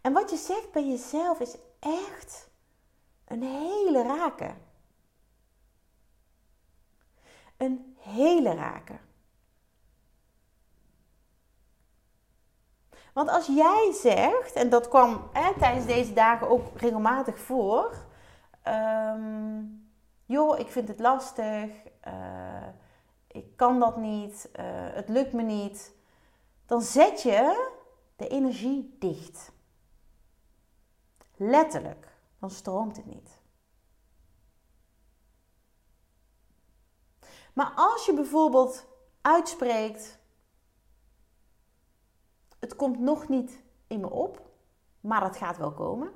En 0.00 0.12
wat 0.12 0.30
je 0.30 0.36
zegt 0.36 0.72
bij 0.72 0.88
jezelf 0.88 1.40
is 1.40 1.56
echt 1.78 2.50
een 3.24 3.42
hele 3.42 4.02
rake. 4.02 4.54
Een 7.56 7.96
hele 7.98 8.54
rake. 8.54 8.98
Want 13.12 13.28
als 13.28 13.46
jij 13.46 13.92
zegt, 13.92 14.52
en 14.52 14.68
dat 14.68 14.88
kwam 14.88 15.28
hè, 15.32 15.58
tijdens 15.58 15.86
deze 15.86 16.12
dagen 16.12 16.48
ook 16.48 16.80
regelmatig 16.80 17.38
voor. 17.38 17.94
Um, 18.64 19.90
joh, 20.24 20.58
ik 20.58 20.68
vind 20.68 20.88
het 20.88 21.00
lastig, 21.00 21.70
uh, 22.06 22.66
ik 23.26 23.56
kan 23.56 23.80
dat 23.80 23.96
niet, 23.96 24.48
uh, 24.56 24.64
het 24.94 25.08
lukt 25.08 25.32
me 25.32 25.42
niet. 25.42 25.95
Dan 26.66 26.82
zet 26.82 27.22
je 27.22 27.70
de 28.16 28.28
energie 28.28 28.96
dicht. 28.98 29.52
Letterlijk, 31.36 32.08
dan 32.38 32.50
stroomt 32.50 32.96
het 32.96 33.06
niet. 33.06 33.40
Maar 37.52 37.72
als 37.74 38.06
je 38.06 38.14
bijvoorbeeld 38.14 38.86
uitspreekt: 39.20 40.18
Het 42.58 42.76
komt 42.76 42.98
nog 42.98 43.28
niet 43.28 43.62
in 43.86 44.00
me 44.00 44.10
op, 44.10 44.50
maar 45.00 45.22
het 45.22 45.36
gaat 45.36 45.56
wel 45.56 45.72
komen. 45.72 46.12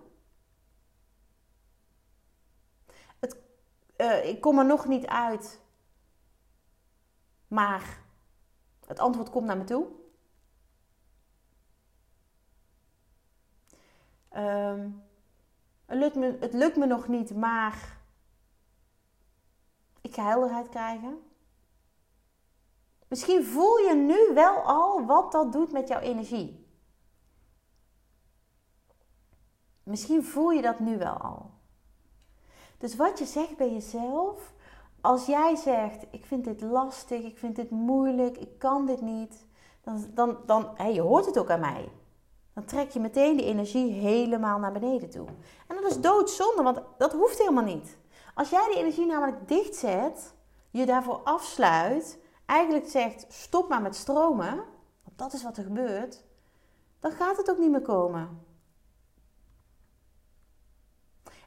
uh, 4.01 4.27
ik 4.27 4.41
kom 4.41 4.59
er 4.59 4.67
nog 4.67 4.87
niet 4.87 5.07
uit. 5.07 5.61
Maar 7.49 8.03
het 8.87 8.99
antwoord 8.99 9.31
komt 9.31 9.47
naar 9.47 9.57
me 9.57 9.65
toe. 9.65 9.87
Um, 14.37 15.03
het, 15.87 15.99
lukt 15.99 16.15
me, 16.15 16.37
het 16.41 16.53
lukt 16.53 16.77
me 16.77 16.87
nog 16.87 17.09
niet, 17.09 17.35
maar 17.35 17.99
ik 20.01 20.15
ga 20.15 20.25
helderheid 20.25 20.69
krijgen. 20.69 21.23
Misschien 23.09 23.45
voel 23.45 23.77
je 23.79 23.95
nu 23.95 24.35
wel 24.35 24.57
al 24.57 25.07
wat 25.07 25.33
dat 25.33 25.53
doet 25.53 25.73
met 25.73 25.89
jouw 25.89 26.01
energie. 26.01 26.69
Misschien 29.83 30.25
voel 30.25 30.51
je 30.51 30.63
dat 30.63 30.79
nu 30.79 30.99
wel 30.99 31.15
al. 31.15 31.51
Dus 32.79 32.97
wat 32.97 33.19
je 33.19 33.25
zegt 33.25 33.57
bij 33.57 33.73
jezelf, 33.73 34.53
als 35.01 35.27
jij 35.27 35.57
zegt: 35.57 36.07
Ik 36.11 36.25
vind 36.25 36.45
dit 36.45 36.61
lastig, 36.61 37.25
ik 37.25 37.39
vind 37.39 37.57
dit 37.57 37.71
moeilijk, 37.71 38.37
ik 38.37 38.59
kan 38.59 38.87
dit 38.87 39.01
niet, 39.01 39.47
dan, 39.81 40.11
dan, 40.15 40.39
dan 40.47 40.93
je 40.93 41.01
hoort 41.01 41.27
het 41.27 41.39
ook 41.39 41.51
aan 41.51 41.61
mij. 41.61 41.89
Dan 42.55 42.65
trek 42.65 42.91
je 42.91 43.01
meteen 43.01 43.37
die 43.37 43.47
energie 43.47 43.93
helemaal 43.93 44.59
naar 44.59 44.73
beneden 44.73 45.11
toe. 45.11 45.27
En 45.67 45.77
dat 45.77 45.91
is 45.91 46.01
doodzonde, 46.01 46.63
want 46.63 46.81
dat 46.99 47.13
hoeft 47.13 47.39
helemaal 47.39 47.65
niet. 47.65 47.99
Als 48.35 48.51
jij 48.51 48.67
die 48.69 48.79
energie 48.79 49.07
namelijk 49.07 49.49
dichtzet, 49.49 50.35
je 50.71 50.87
daarvoor 50.87 51.21
afsluit, 51.25 52.19
eigenlijk 52.47 52.89
zegt: 52.89 53.27
Stop 53.29 53.69
maar 53.69 53.83
met 53.83 53.97
stromen, 53.97 54.55
want 55.05 55.19
dat 55.19 55.33
is 55.33 55.43
wat 55.43 55.57
er 55.57 55.65
gebeurt, 55.65 56.25
dan 57.01 57.11
gaat 57.11 57.37
het 57.37 57.51
ook 57.51 57.59
niet 57.59 57.71
meer 57.71 57.83
komen. 57.83 58.49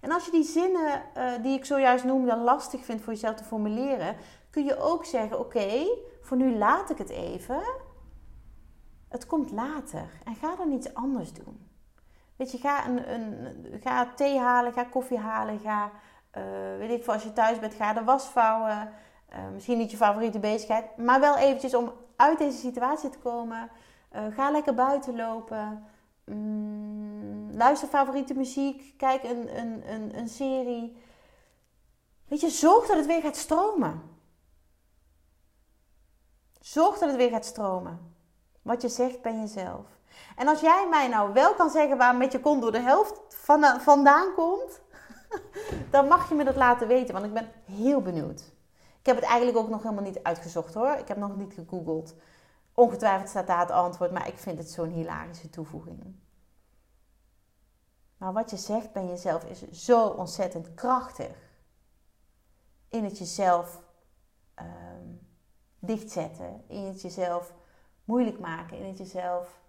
En 0.02 0.12
als 0.12 0.26
je 0.26 0.32
die 0.32 0.44
zinnen 0.44 1.04
uh, 1.18 1.32
die 1.42 1.58
ik 1.58 1.66
zojuist 1.66 2.04
noemde 2.04 2.38
lastig 2.38 2.86
vindt 2.86 3.04
voor 3.04 3.14
jezelf 3.14 3.36
te 3.36 3.44
formuleren, 3.44 4.16
kun 4.50 4.66
je 4.66 4.80
ook 4.80 5.06
zeggen: 5.06 5.40
Oké, 5.40 5.86
voor 6.22 6.38
nu 6.38 6.58
laat 6.58 6.90
ik 6.90 6.98
het 6.98 7.10
even. 7.10 7.64
Het 9.14 9.26
komt 9.26 9.52
later 9.52 10.10
en 10.24 10.36
ga 10.36 10.56
dan 10.56 10.72
iets 10.72 10.94
anders 10.94 11.34
doen. 11.34 11.70
Weet 12.36 12.52
je, 12.52 12.58
ga, 12.58 12.88
een, 12.88 13.14
een, 13.14 13.82
ga 13.82 14.14
thee 14.16 14.40
halen, 14.40 14.74
ga 14.74 14.84
koffie 14.84 15.18
halen, 15.18 15.60
ga, 15.60 15.92
uh, 16.38 16.78
weet 16.78 16.90
ik 16.90 17.04
veel, 17.04 17.14
als 17.14 17.24
je 17.24 17.34
thuis 17.34 17.60
bent, 17.60 17.74
ga 17.74 17.94
de 17.94 18.04
was 18.04 18.26
vouwen. 18.26 18.94
Uh, 19.34 19.50
misschien 19.54 19.78
niet 19.78 19.92
je 19.92 19.98
favoriete 19.98 20.40
bezigheid, 20.40 20.98
maar 20.98 21.20
wel 21.20 21.38
eventjes 21.38 21.76
om 21.76 21.92
uit 22.16 22.38
deze 22.38 22.58
situatie 22.58 23.10
te 23.10 23.18
komen. 23.18 23.70
ga 24.12 24.52
lekker 24.52 24.74
buiten 24.74 25.16
lopen. 25.16 25.86
Mm, 26.26 27.52
luister 27.52 27.88
favoriete 27.88 28.34
muziek. 28.34 28.94
Kijk 28.98 29.24
een, 29.24 29.58
een, 29.58 29.92
een, 29.94 30.18
een 30.18 30.30
serie. 30.30 30.98
Weet 32.28 32.42
je, 32.42 32.50
zorg 32.50 32.88
dat 32.88 32.98
het 32.98 33.06
weer 33.06 33.22
gaat 33.22 33.38
stromen. 33.38 34.02
Zorg 36.60 36.98
dat 36.98 37.10
het 37.10 37.18
weer 37.18 37.30
gaat 37.30 37.46
stromen. 37.46 38.14
Wat 38.64 38.82
je 38.82 38.90
zegt 38.90 39.22
bij 39.22 39.36
jezelf. 39.36 39.86
En 40.36 40.48
als 40.48 40.60
jij 40.62 40.88
mij 40.90 41.08
nou 41.08 41.34
wel 41.34 41.54
kan 41.54 41.70
zeggen 41.70 41.98
waar 41.98 42.16
met 42.16 42.32
je 42.32 42.40
kont 42.40 42.62
door 42.62 42.72
de 42.72 42.80
helft 42.80 43.22
vandaan 43.80 44.34
komt, 44.34 44.82
dan 45.92 46.08
mag 46.08 46.30
je 46.30 46.36
me 46.36 46.44
dat 46.44 46.56
laten 46.56 46.88
weten, 46.88 47.14
want 47.14 47.26
ik 47.26 47.34
ben 47.34 47.52
heel 47.66 48.02
benieuwd. 48.02 48.40
Ik 49.00 49.06
heb 49.06 49.16
het 49.16 49.26
eigenlijk 49.26 49.58
ook 49.58 49.70
nog 49.70 49.84
helemaal 49.84 50.04
niet 50.04 50.24
uitgezocht 50.24 50.74
hoor. 50.74 50.92
Ik 50.92 51.08
heb 51.08 51.18
nog 51.18 51.36
niet 51.36 51.54
gegoogeld. 51.54 52.16
Ongetwijfeld 52.74 53.30
staat 53.30 53.48
daar 53.48 53.60
het 53.60 53.72
antwoord, 53.72 54.12
maar 54.12 54.28
ik 54.28 54.38
vind 54.38 54.58
het 54.58 54.70
zo'n 54.70 54.90
hilarische 54.90 55.50
toevoeging. 55.50 56.16
Maar 58.18 58.34
wat 58.34 58.50
je 58.50 58.58
zegt 58.58 58.92
bij 58.92 59.06
jezelf 59.06 59.44
is 59.44 59.72
zo 59.72 60.08
ontzettend 60.08 60.74
krachtig. 60.74 61.36
In 62.90 63.04
het 63.04 63.18
jezelf 63.18 63.82
um, 64.60 65.28
dichtzetten, 65.80 66.64
in 66.68 66.86
het 66.86 67.02
jezelf 67.02 67.54
moeilijk 68.04 68.40
maken, 68.40 68.78
in 68.78 68.86
het 68.86 68.98
jezelf 68.98 69.62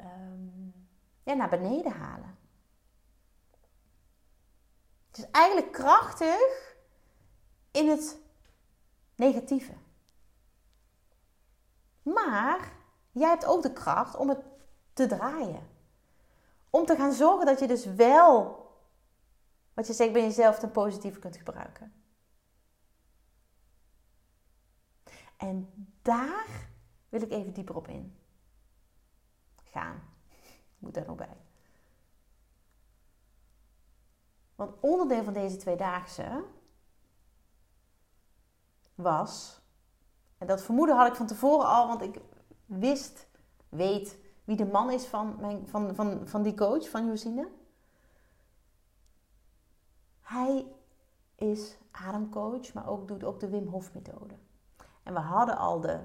um, 0.00 0.74
ja, 1.22 1.34
naar 1.34 1.48
beneden 1.48 1.92
halen. 1.92 2.38
Het 5.08 5.18
is 5.18 5.30
eigenlijk 5.30 5.72
krachtig 5.72 6.76
in 7.70 7.88
het 7.88 8.18
negatieve. 9.14 9.72
Maar 12.02 12.72
jij 13.10 13.28
hebt 13.28 13.44
ook 13.44 13.62
de 13.62 13.72
kracht 13.72 14.16
om 14.16 14.28
het 14.28 14.44
te 14.92 15.06
draaien. 15.06 15.66
Om 16.70 16.86
te 16.86 16.96
gaan 16.96 17.12
zorgen 17.12 17.46
dat 17.46 17.58
je 17.58 17.66
dus 17.66 17.84
wel 17.84 18.66
wat 19.74 19.86
je 19.86 19.92
zegt 19.92 20.12
bij 20.12 20.22
jezelf 20.22 20.58
ten 20.58 20.70
positieve 20.70 21.18
kunt 21.18 21.36
gebruiken. 21.36 21.92
En 25.36 25.88
daar 26.02 26.67
wil 27.08 27.22
ik 27.22 27.30
even 27.30 27.52
dieper 27.52 27.76
op 27.76 27.88
in 27.88 28.16
gaan. 29.64 30.02
Moet 30.78 30.94
daar 30.94 31.06
nog 31.06 31.16
bij. 31.16 31.36
Want 34.54 34.74
onderdeel 34.80 35.24
van 35.24 35.32
deze 35.32 35.56
tweedaagse 35.56 36.44
was, 38.94 39.60
en 40.38 40.46
dat 40.46 40.62
vermoeden 40.62 40.96
had 40.96 41.06
ik 41.06 41.14
van 41.14 41.26
tevoren 41.26 41.66
al, 41.66 41.86
want 41.86 42.02
ik 42.02 42.20
wist, 42.66 43.26
weet 43.68 44.18
wie 44.44 44.56
de 44.56 44.66
man 44.66 44.90
is 44.90 45.06
van, 45.06 45.36
mijn, 45.40 45.68
van, 45.68 45.94
van, 45.94 46.28
van 46.28 46.42
die 46.42 46.54
coach, 46.54 46.88
van 46.88 47.06
Josine. 47.06 47.48
Hij 50.20 50.66
is 51.34 51.78
ademcoach, 51.90 52.72
maar 52.72 52.88
ook 52.88 53.08
doet 53.08 53.24
ook 53.24 53.40
de 53.40 53.48
Wim 53.48 53.66
Hof 53.66 53.94
methode. 53.94 54.34
En 55.02 55.12
we 55.14 55.20
hadden 55.20 55.56
al 55.56 55.80
de, 55.80 56.00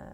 uh, 0.00 0.06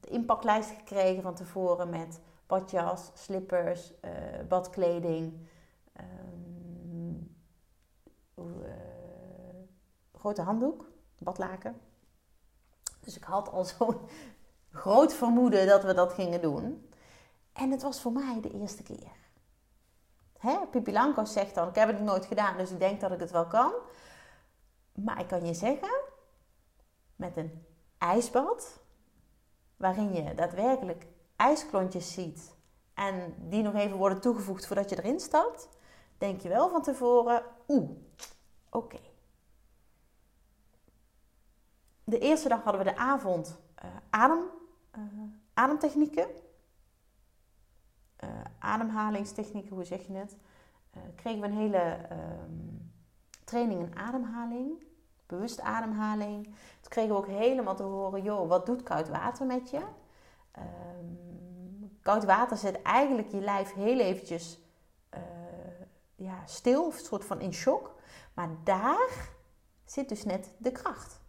de 0.00 0.08
inpaklijst 0.08 0.70
gekregen 0.70 1.22
van 1.22 1.34
tevoren 1.34 1.88
met 1.90 2.20
badjas, 2.46 3.10
slippers, 3.14 3.92
uh, 4.04 4.10
badkleding, 4.48 5.48
um, 6.00 7.36
uh, 8.38 8.44
grote 10.12 10.42
handdoek, 10.42 10.90
badlaken. 11.18 11.80
Dus 13.00 13.16
ik 13.16 13.24
had 13.24 13.50
al 13.50 13.64
zo'n 13.78 14.08
groot 14.70 15.14
vermoeden 15.14 15.66
dat 15.66 15.84
we 15.84 15.94
dat 15.94 16.12
gingen 16.12 16.40
doen. 16.40 16.88
En 17.52 17.70
het 17.70 17.82
was 17.82 18.00
voor 18.00 18.12
mij 18.12 18.40
de 18.40 18.50
eerste 18.50 18.82
keer. 18.82 19.12
Hè? 20.38 20.66
Pippi 20.70 20.92
Lanko 20.92 21.24
zegt 21.24 21.54
dan, 21.54 21.68
ik 21.68 21.74
heb 21.74 21.88
het 21.88 22.00
nooit 22.00 22.24
gedaan, 22.26 22.56
dus 22.56 22.70
ik 22.70 22.78
denk 22.78 23.00
dat 23.00 23.12
ik 23.12 23.20
het 23.20 23.30
wel 23.30 23.46
kan. 23.46 23.72
Maar 24.92 25.20
ik 25.20 25.26
kan 25.26 25.46
je 25.46 25.54
zeggen, 25.54 26.00
met 27.16 27.36
een 27.36 27.66
ijsbad, 27.98 28.80
waarin 29.76 30.12
je 30.12 30.34
daadwerkelijk 30.34 31.06
ijsklontjes 31.36 32.12
ziet 32.12 32.54
en 32.94 33.34
die 33.38 33.62
nog 33.62 33.74
even 33.74 33.96
worden 33.96 34.20
toegevoegd 34.20 34.66
voordat 34.66 34.90
je 34.90 34.98
erin 34.98 35.20
stapt, 35.20 35.68
denk 36.18 36.40
je 36.40 36.48
wel 36.48 36.68
van 36.68 36.82
tevoren, 36.82 37.42
oeh, 37.68 37.90
oké. 38.70 39.00
De 42.04 42.18
eerste 42.18 42.48
dag 42.48 42.62
hadden 42.62 42.84
we 42.84 42.90
de 42.90 42.96
avond 42.96 43.58
uh, 43.84 43.90
adem, 44.10 44.44
uh, 44.98 45.02
ademtechnieken. 45.54 46.26
Uh, 48.24 48.30
ademhalingstechnieken, 48.58 49.74
hoe 49.74 49.84
zeg 49.84 50.06
je 50.06 50.12
het? 50.12 50.36
kregen 51.14 51.40
we 51.40 51.46
een 51.46 51.56
hele 51.56 51.78
ehm, 51.78 52.74
training 53.44 53.80
in 53.80 53.96
ademhaling, 53.96 54.84
bewust 55.26 55.60
ademhaling. 55.60 56.44
Toen 56.44 56.90
kregen 56.90 57.10
we 57.10 57.16
ook 57.16 57.26
helemaal 57.26 57.76
te 57.76 57.82
horen, 57.82 58.22
joh, 58.22 58.48
wat 58.48 58.66
doet 58.66 58.82
koud 58.82 59.08
water 59.08 59.46
met 59.46 59.70
je? 59.70 59.82
Um, 60.58 61.98
koud 62.02 62.24
water 62.24 62.56
zet 62.56 62.82
eigenlijk 62.82 63.30
je 63.30 63.40
lijf 63.40 63.72
heel 63.72 64.00
eventjes 64.00 64.62
ja, 66.24 66.46
stil, 66.46 66.86
of 66.86 66.98
een 66.98 67.04
soort 67.04 67.24
van 67.24 67.40
in 67.40 67.52
shock. 67.52 67.94
Maar 68.34 68.48
daar 68.64 69.30
zit 69.84 70.08
dus 70.08 70.24
net 70.24 70.52
de 70.58 70.72
kracht. 70.72 71.20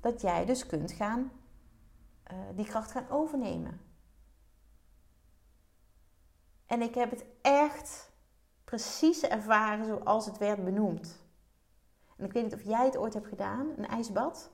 Dat 0.00 0.20
jij 0.20 0.44
dus 0.44 0.66
kunt 0.66 0.92
gaan, 0.92 1.32
uh, 2.32 2.38
die 2.54 2.66
kracht 2.66 2.90
gaan 2.90 3.10
overnemen. 3.10 3.80
En 6.66 6.82
ik 6.82 6.94
heb 6.94 7.10
het 7.10 7.24
echt 7.42 8.10
precies 8.64 9.22
ervaren 9.22 9.84
zoals 9.84 10.26
het 10.26 10.38
werd 10.38 10.64
benoemd. 10.64 11.20
En 12.22 12.28
ik 12.28 12.34
weet 12.34 12.42
niet 12.42 12.54
of 12.54 12.62
jij 12.62 12.84
het 12.84 12.96
ooit 12.96 13.14
hebt 13.14 13.26
gedaan, 13.26 13.68
een 13.76 13.86
ijsbad. 13.86 14.50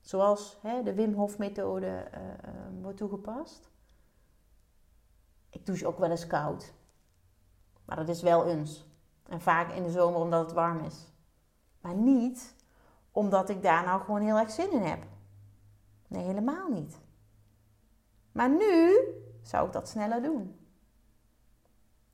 Zoals 0.00 0.58
hè, 0.60 0.82
de 0.82 0.94
Wim 0.94 1.14
Hof 1.14 1.38
methode 1.38 1.86
uh, 1.86 2.20
uh, 2.20 2.82
wordt 2.82 2.96
toegepast. 2.96 3.70
Ik 5.50 5.66
douche 5.66 5.86
ook 5.86 5.98
wel 5.98 6.10
eens 6.10 6.26
koud. 6.26 6.72
Maar 7.84 7.96
dat 7.96 8.08
is 8.08 8.22
wel 8.22 8.46
eens. 8.46 8.86
En 9.28 9.40
vaak 9.40 9.72
in 9.72 9.82
de 9.82 9.90
zomer 9.90 10.20
omdat 10.20 10.44
het 10.44 10.52
warm 10.52 10.80
is. 10.80 11.12
Maar 11.80 11.94
niet 11.94 12.54
omdat 13.10 13.48
ik 13.48 13.62
daar 13.62 13.84
nou 13.84 14.00
gewoon 14.00 14.20
heel 14.20 14.38
erg 14.38 14.50
zin 14.50 14.72
in 14.72 14.82
heb. 14.82 15.02
Nee, 16.08 16.24
helemaal 16.24 16.68
niet. 16.68 16.98
Maar 18.32 18.50
nu 18.50 18.98
zou 19.42 19.66
ik 19.66 19.72
dat 19.72 19.88
sneller 19.88 20.22
doen. 20.22 20.58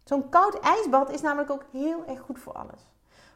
Zo'n 0.04 0.28
koud 0.28 0.61
ijsbad 0.61 1.11
is 1.11 1.21
namelijk 1.21 1.50
ook 1.50 1.64
heel 1.71 2.07
erg 2.07 2.21
goed 2.21 2.38
voor 2.38 2.52
alles. 2.52 2.92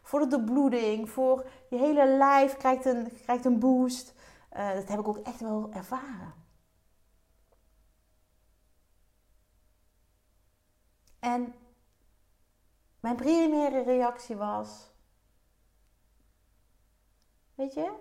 Voor 0.06 0.20
de 0.20 0.26
doorbloeding, 0.26 1.10
voor 1.10 1.46
je 1.70 1.76
hele 1.76 2.16
lijf 2.16 2.56
krijgt 2.56 2.84
een, 2.84 3.12
krijgt 3.22 3.44
een 3.44 3.58
boost. 3.58 4.14
Uh, 4.52 4.74
dat 4.74 4.88
heb 4.88 4.98
ik 4.98 5.08
ook 5.08 5.18
echt 5.18 5.40
wel 5.40 5.72
ervaren. 5.72 6.34
En 11.18 11.54
mijn 13.00 13.16
primaire 13.16 13.82
reactie 13.82 14.36
was: 14.36 14.90
Weet 17.54 17.74
je, 17.74 17.92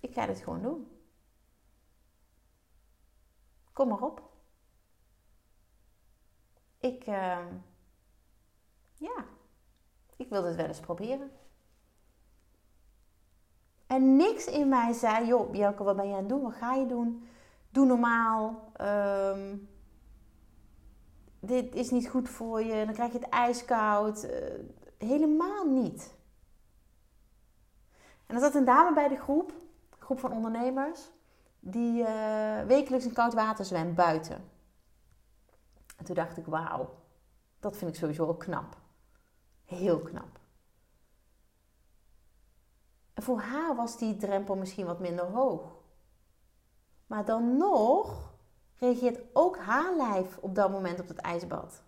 ik 0.00 0.14
ga 0.14 0.26
dit 0.26 0.40
gewoon 0.40 0.62
doen. 0.62 1.00
Kom 3.72 3.88
maar 3.88 4.02
op. 4.02 4.30
Ik, 6.78 7.06
uh, 7.06 7.46
ja, 8.94 9.24
ik 10.22 10.30
wil 10.30 10.42
dit 10.42 10.56
wel 10.56 10.66
eens 10.66 10.80
proberen. 10.80 11.30
En 13.86 14.16
niks 14.16 14.46
in 14.46 14.68
mij 14.68 14.92
zei, 14.92 15.26
joh, 15.26 15.50
Bjelke, 15.50 15.84
wat 15.84 15.96
ben 15.96 16.06
je 16.06 16.12
aan 16.12 16.18
het 16.18 16.28
doen? 16.28 16.42
Wat 16.42 16.54
ga 16.54 16.74
je 16.74 16.86
doen? 16.86 17.28
Doe 17.70 17.86
normaal. 17.86 18.72
Um, 18.80 19.68
dit 21.40 21.74
is 21.74 21.90
niet 21.90 22.08
goed 22.08 22.28
voor 22.28 22.62
je, 22.62 22.84
dan 22.84 22.94
krijg 22.94 23.12
je 23.12 23.18
het 23.18 23.28
ijskoud. 23.28 24.24
Uh, 24.24 24.30
helemaal 24.98 25.66
niet. 25.66 26.14
En 28.26 28.34
er 28.34 28.40
zat 28.40 28.54
een 28.54 28.64
dame 28.64 28.94
bij 28.94 29.08
de 29.08 29.16
groep, 29.16 29.50
een 29.50 30.00
groep 30.00 30.18
van 30.18 30.32
ondernemers, 30.32 31.10
die 31.60 32.02
uh, 32.02 32.62
wekelijks 32.62 33.06
in 33.06 33.12
koud 33.12 33.34
water 33.34 33.64
zwemt 33.64 33.94
buiten. 33.94 34.50
En 35.96 36.04
toen 36.04 36.14
dacht 36.14 36.36
ik, 36.36 36.46
wauw, 36.46 36.94
dat 37.60 37.76
vind 37.76 37.90
ik 37.90 37.96
sowieso 37.96 38.24
wel 38.24 38.36
knap. 38.36 38.81
Heel 39.72 40.00
knap. 40.00 40.40
En 43.14 43.22
voor 43.22 43.40
haar 43.40 43.76
was 43.76 43.98
die 43.98 44.16
drempel 44.16 44.56
misschien 44.56 44.86
wat 44.86 45.00
minder 45.00 45.24
hoog. 45.24 45.80
Maar 47.06 47.24
dan 47.24 47.56
nog 47.56 48.32
reageert 48.76 49.20
ook 49.32 49.58
haar 49.58 49.96
lijf 49.96 50.38
op 50.38 50.54
dat 50.54 50.70
moment 50.70 51.00
op 51.00 51.08
het 51.08 51.18
ijsbad. 51.18 51.82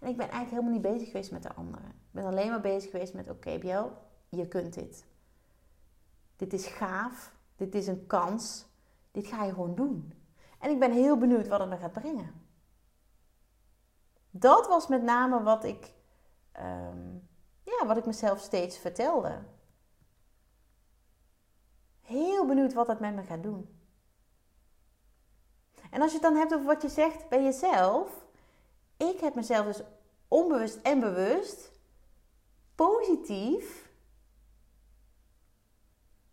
En 0.00 0.08
ik 0.08 0.16
ben 0.16 0.30
eigenlijk 0.30 0.50
helemaal 0.50 0.72
niet 0.72 0.92
bezig 0.92 1.06
geweest 1.06 1.30
met 1.30 1.42
de 1.42 1.54
anderen. 1.54 1.88
Ik 1.88 2.10
ben 2.10 2.24
alleen 2.24 2.50
maar 2.50 2.60
bezig 2.60 2.90
geweest 2.90 3.14
met: 3.14 3.28
oké, 3.28 3.36
okay, 3.36 3.58
Biel, 3.58 3.92
je 4.28 4.48
kunt 4.48 4.74
dit. 4.74 5.04
Dit 6.36 6.52
is 6.52 6.66
gaaf. 6.66 7.36
Dit 7.56 7.74
is 7.74 7.86
een 7.86 8.06
kans. 8.06 8.66
Dit 9.10 9.26
ga 9.26 9.44
je 9.44 9.52
gewoon 9.52 9.74
doen. 9.74 10.12
En 10.58 10.70
ik 10.70 10.78
ben 10.78 10.92
heel 10.92 11.18
benieuwd 11.18 11.48
wat 11.48 11.60
het 11.60 11.68
me 11.68 11.76
gaat 11.76 11.92
brengen. 11.92 12.37
Dat 14.30 14.66
was 14.66 14.86
met 14.86 15.02
name 15.02 15.42
wat 15.42 15.64
ik, 15.64 15.92
um, 16.60 17.28
ja, 17.62 17.86
wat 17.86 17.96
ik 17.96 18.06
mezelf 18.06 18.40
steeds 18.40 18.78
vertelde. 18.78 19.42
Heel 22.00 22.46
benieuwd 22.46 22.72
wat 22.72 22.86
het 22.86 23.00
met 23.00 23.14
me 23.14 23.22
gaat 23.22 23.42
doen. 23.42 23.78
En 25.90 26.00
als 26.00 26.12
je 26.12 26.18
het 26.18 26.26
dan 26.26 26.36
hebt 26.36 26.54
over 26.54 26.66
wat 26.66 26.82
je 26.82 26.88
zegt 26.88 27.28
bij 27.28 27.42
jezelf. 27.42 28.26
Ik 28.96 29.20
heb 29.20 29.34
mezelf 29.34 29.66
dus 29.66 29.82
onbewust 30.28 30.76
en 30.82 31.00
bewust 31.00 31.70
positief 32.74 33.90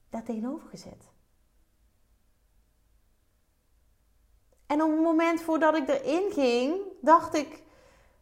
daar 0.09 0.23
tegenover 0.23 0.69
gezet. 0.69 1.13
En 4.65 4.81
op 4.81 4.91
het 4.91 4.99
moment 4.99 5.41
voordat 5.41 5.75
ik 5.75 5.87
erin 5.87 6.31
ging, 6.31 6.81
dacht 7.01 7.33
ik 7.33 7.63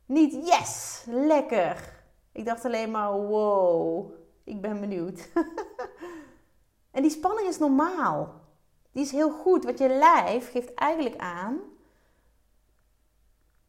niet 0.05 0.47
yes, 0.47 1.03
lekker. 1.07 2.03
Ik 2.31 2.45
dacht 2.45 2.65
alleen 2.65 2.91
maar 2.91 3.11
wow, 3.11 4.11
ik 4.43 4.61
ben 4.61 4.79
benieuwd. 4.79 5.29
en 6.91 7.01
die 7.01 7.11
spanning 7.11 7.47
is 7.47 7.57
normaal. 7.57 8.41
Die 8.91 9.03
is 9.03 9.11
heel 9.11 9.31
goed, 9.31 9.63
want 9.63 9.79
je 9.79 9.87
lijf 9.87 10.51
geeft 10.51 10.73
eigenlijk 10.73 11.17
aan. 11.17 11.59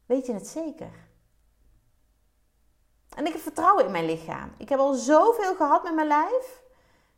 Weet 0.06 0.26
je 0.26 0.32
het 0.32 0.46
zeker? 0.46 1.08
En 3.14 3.26
ik 3.26 3.32
heb 3.32 3.40
vertrouwen 3.40 3.84
in 3.84 3.90
mijn 3.90 4.04
lichaam. 4.04 4.52
Ik 4.58 4.68
heb 4.68 4.78
al 4.78 4.94
zoveel 4.94 5.54
gehad 5.54 5.82
met 5.82 5.94
mijn 5.94 6.06
lijf. 6.06 6.62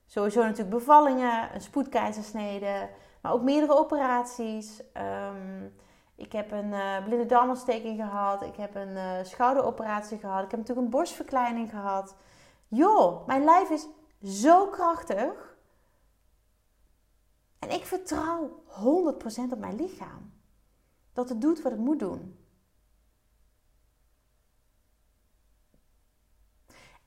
Sowieso 0.06 0.42
natuurlijk 0.42 0.70
bevallingen, 0.70 1.54
een 1.54 1.60
spoedkeizersnede, 1.60 2.90
maar 3.20 3.32
ook 3.32 3.42
meerdere 3.42 3.78
operaties. 3.78 4.80
Um, 4.94 5.74
ik 6.16 6.32
heb 6.32 6.50
een 6.50 6.72
uh, 6.72 7.04
blinde 7.04 7.26
darmontsteking 7.26 8.00
gehad. 8.00 8.42
Ik 8.42 8.56
heb 8.56 8.74
een 8.74 8.96
uh, 8.96 9.22
schouderoperatie 9.22 10.18
gehad. 10.18 10.44
Ik 10.44 10.50
heb 10.50 10.60
natuurlijk 10.60 10.86
een 10.86 10.92
borstverkleining 10.92 11.70
gehad. 11.70 12.16
Joh, 12.68 13.26
mijn 13.26 13.44
lijf 13.44 13.70
is 13.70 13.86
zo 14.22 14.66
krachtig. 14.66 15.56
En 17.58 17.70
ik 17.70 17.84
vertrouw 17.84 18.62
100% 18.68 18.82
op 19.50 19.58
mijn 19.58 19.76
lichaam. 19.76 20.32
Dat 21.12 21.28
het 21.28 21.40
doet 21.40 21.62
wat 21.62 21.72
het 21.72 21.80
moet 21.80 21.98
doen. 21.98 22.38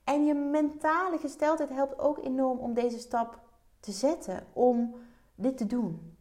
En 0.04 0.26
je 0.26 0.34
mentale 0.34 1.18
gesteldheid 1.18 1.70
helpt 1.70 2.00
ook 2.00 2.18
enorm 2.18 2.60
om 2.60 2.74
deze 2.74 3.00
stap 3.00 3.40
te 3.80 3.92
zetten, 3.92 4.48
om 4.54 4.96
dit 5.36 5.58
te 5.58 5.66
doen. 5.66 6.18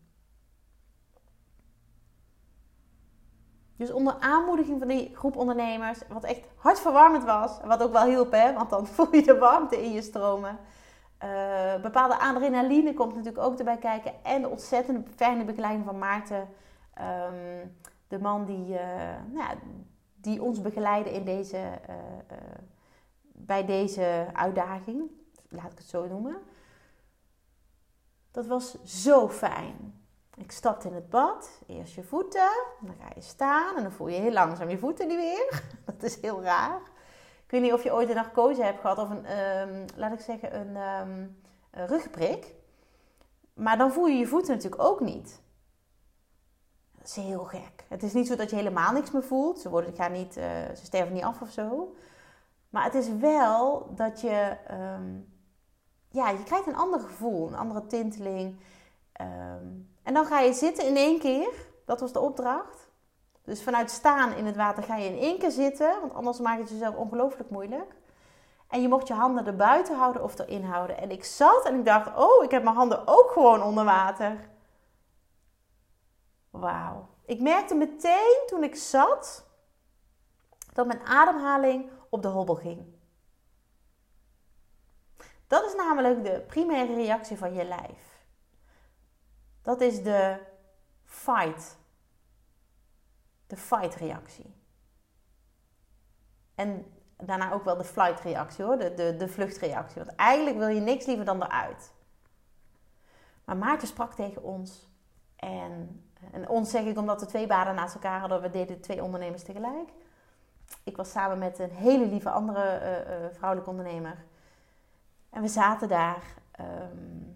Dus 3.78 3.90
onder 3.90 4.16
aanmoediging 4.20 4.78
van 4.78 4.88
die 4.88 5.16
groep 5.16 5.36
ondernemers, 5.36 5.98
wat 6.08 6.24
echt 6.24 6.48
hartverwarmend 6.56 7.24
was, 7.24 7.58
wat 7.64 7.82
ook 7.82 7.92
wel 7.92 8.04
hielp, 8.04 8.32
hè, 8.32 8.52
want 8.52 8.70
dan 8.70 8.86
voel 8.94 9.14
je 9.14 9.22
de 9.22 9.38
warmte 9.38 9.82
in 9.82 9.92
je 9.92 10.02
stromen. 10.02 10.58
Uh, 11.24 11.82
bepaalde 11.82 12.18
adrenaline 12.18 12.94
komt 12.94 13.14
natuurlijk 13.14 13.44
ook 13.44 13.58
erbij 13.58 13.78
kijken. 13.78 14.24
En 14.24 14.42
de 14.42 14.48
ontzettend 14.48 15.08
fijne 15.16 15.44
begeleiding 15.44 15.84
van 15.84 15.98
Maarten. 15.98 16.48
Um, 17.00 17.76
de 18.08 18.18
man 18.18 18.44
die, 18.44 18.68
uh, 18.68 18.80
nou, 19.32 19.58
die 20.14 20.42
ons 20.42 20.60
begeleidde 20.60 21.12
in 21.12 21.24
deze, 21.24 21.56
uh, 21.88 21.94
bij 23.32 23.64
deze 23.64 24.26
uitdaging. 24.32 25.10
Laat 25.48 25.72
ik 25.72 25.78
het 25.78 25.88
zo 25.88 26.06
noemen. 26.06 26.36
Dat 28.30 28.46
was 28.46 28.82
zo 28.84 29.28
fijn. 29.28 29.97
Ik 30.38 30.52
stapte 30.52 30.88
in 30.88 30.94
het 30.94 31.10
bad. 31.10 31.50
Eerst 31.66 31.94
je 31.94 32.02
voeten. 32.02 32.50
Dan 32.80 32.94
ga 33.00 33.10
je 33.14 33.20
staan. 33.20 33.76
En 33.76 33.82
dan 33.82 33.92
voel 33.92 34.08
je 34.08 34.20
heel 34.20 34.32
langzaam 34.32 34.68
je 34.68 34.78
voeten 34.78 35.08
niet 35.08 35.16
weer. 35.16 35.62
Dat 35.86 36.02
is 36.02 36.20
heel 36.20 36.42
raar. 36.42 36.80
Ik 37.44 37.50
weet 37.50 37.62
niet 37.62 37.72
of 37.72 37.82
je 37.82 37.92
ooit 37.92 38.08
een 38.08 38.14
narcose 38.14 38.62
hebt 38.62 38.80
gehad 38.80 38.98
of 38.98 39.10
een, 39.10 39.38
um, 39.38 39.84
laat 39.96 40.12
ik 40.12 40.20
zeggen, 40.20 40.60
een, 40.60 40.76
um, 40.76 41.40
een 41.70 41.86
rugprik. 41.86 42.54
Maar 43.54 43.78
dan 43.78 43.92
voel 43.92 44.06
je 44.06 44.18
je 44.18 44.26
voeten 44.26 44.54
natuurlijk 44.54 44.82
ook 44.82 45.00
niet. 45.00 45.40
Dat 46.98 47.06
is 47.06 47.16
heel 47.16 47.44
gek. 47.44 47.84
Het 47.88 48.02
is 48.02 48.12
niet 48.12 48.26
zo 48.26 48.36
dat 48.36 48.50
je 48.50 48.56
helemaal 48.56 48.92
niks 48.92 49.10
meer 49.10 49.22
voelt. 49.22 49.60
Ze, 49.60 49.68
worden, 49.68 49.94
gaan 49.94 50.12
niet, 50.12 50.36
uh, 50.36 50.44
ze 50.74 50.84
sterven 50.84 51.14
niet 51.14 51.22
af 51.22 51.40
of 51.40 51.50
zo. 51.50 51.94
Maar 52.70 52.84
het 52.84 52.94
is 52.94 53.08
wel 53.08 53.94
dat 53.94 54.20
je... 54.20 54.56
Um, 54.70 55.36
ja, 56.10 56.30
je 56.30 56.42
krijgt 56.42 56.66
een 56.66 56.76
ander 56.76 57.00
gevoel. 57.00 57.46
Een 57.46 57.56
andere 57.56 57.86
tinteling. 57.86 58.60
Um, 59.20 59.96
en 60.02 60.14
dan 60.14 60.26
ga 60.26 60.40
je 60.40 60.52
zitten 60.52 60.86
in 60.86 60.96
één 60.96 61.18
keer. 61.18 61.52
Dat 61.84 62.00
was 62.00 62.12
de 62.12 62.20
opdracht. 62.20 62.88
Dus 63.44 63.62
vanuit 63.62 63.90
staan 63.90 64.32
in 64.32 64.46
het 64.46 64.56
water 64.56 64.82
ga 64.82 64.96
je 64.96 65.08
in 65.08 65.18
één 65.18 65.38
keer 65.38 65.50
zitten. 65.50 66.00
Want 66.00 66.14
anders 66.14 66.38
maak 66.38 66.54
je 66.54 66.62
het 66.62 66.70
jezelf 66.70 66.94
ongelooflijk 66.94 67.50
moeilijk. 67.50 67.96
En 68.68 68.82
je 68.82 68.88
mocht 68.88 69.08
je 69.08 69.14
handen 69.14 69.46
er 69.46 69.56
buiten 69.56 69.96
houden 69.96 70.22
of 70.22 70.38
erin 70.38 70.64
houden. 70.64 70.98
En 70.98 71.10
ik 71.10 71.24
zat 71.24 71.64
en 71.64 71.78
ik 71.78 71.84
dacht, 71.84 72.16
oh, 72.16 72.44
ik 72.44 72.50
heb 72.50 72.62
mijn 72.62 72.76
handen 72.76 73.06
ook 73.06 73.30
gewoon 73.30 73.62
onder 73.62 73.84
water. 73.84 74.48
Wauw. 76.50 77.08
Ik 77.24 77.40
merkte 77.40 77.74
meteen 77.74 78.42
toen 78.46 78.64
ik 78.64 78.76
zat 78.76 79.46
dat 80.72 80.86
mijn 80.86 81.06
ademhaling 81.06 81.90
op 82.08 82.22
de 82.22 82.28
hobbel 82.28 82.54
ging. 82.54 82.96
Dat 85.46 85.64
is 85.64 85.74
namelijk 85.74 86.24
de 86.24 86.40
primaire 86.46 86.94
reactie 86.94 87.38
van 87.38 87.54
je 87.54 87.64
lijf. 87.64 88.07
Dat 89.68 89.80
is 89.80 90.02
de 90.02 90.38
fight. 91.04 91.78
De 93.46 93.56
fight 93.56 93.94
reactie. 93.94 94.54
En 96.54 96.92
daarna 97.16 97.52
ook 97.52 97.64
wel 97.64 97.76
de 97.76 97.84
flight 97.84 98.20
reactie 98.20 98.64
hoor, 98.64 98.78
de, 98.78 98.94
de, 98.94 99.16
de 99.16 99.28
vluchtreactie. 99.28 100.04
Want 100.04 100.16
eigenlijk 100.16 100.56
wil 100.56 100.68
je 100.68 100.80
niks 100.80 101.06
liever 101.06 101.24
dan 101.24 101.42
eruit. 101.42 101.92
Maar 103.44 103.56
Maarten 103.56 103.88
sprak 103.88 104.14
tegen 104.14 104.42
ons. 104.42 104.90
En, 105.36 106.04
en 106.32 106.48
ons 106.48 106.70
zeg 106.70 106.84
ik 106.84 106.98
omdat 106.98 107.20
we 107.20 107.26
twee 107.26 107.46
banen 107.46 107.74
naast 107.74 107.94
elkaar 107.94 108.20
hadden. 108.20 108.40
We 108.40 108.50
deden 108.50 108.80
twee 108.80 109.02
ondernemers 109.02 109.42
tegelijk. 109.42 109.90
Ik 110.84 110.96
was 110.96 111.10
samen 111.10 111.38
met 111.38 111.58
een 111.58 111.70
hele 111.70 112.06
lieve 112.06 112.30
andere 112.30 112.80
uh, 112.80 113.20
uh, 113.20 113.26
vrouwelijke 113.32 113.70
ondernemer. 113.70 114.24
En 115.30 115.42
we 115.42 115.48
zaten 115.48 115.88
daar. 115.88 116.22
Um, 116.60 117.27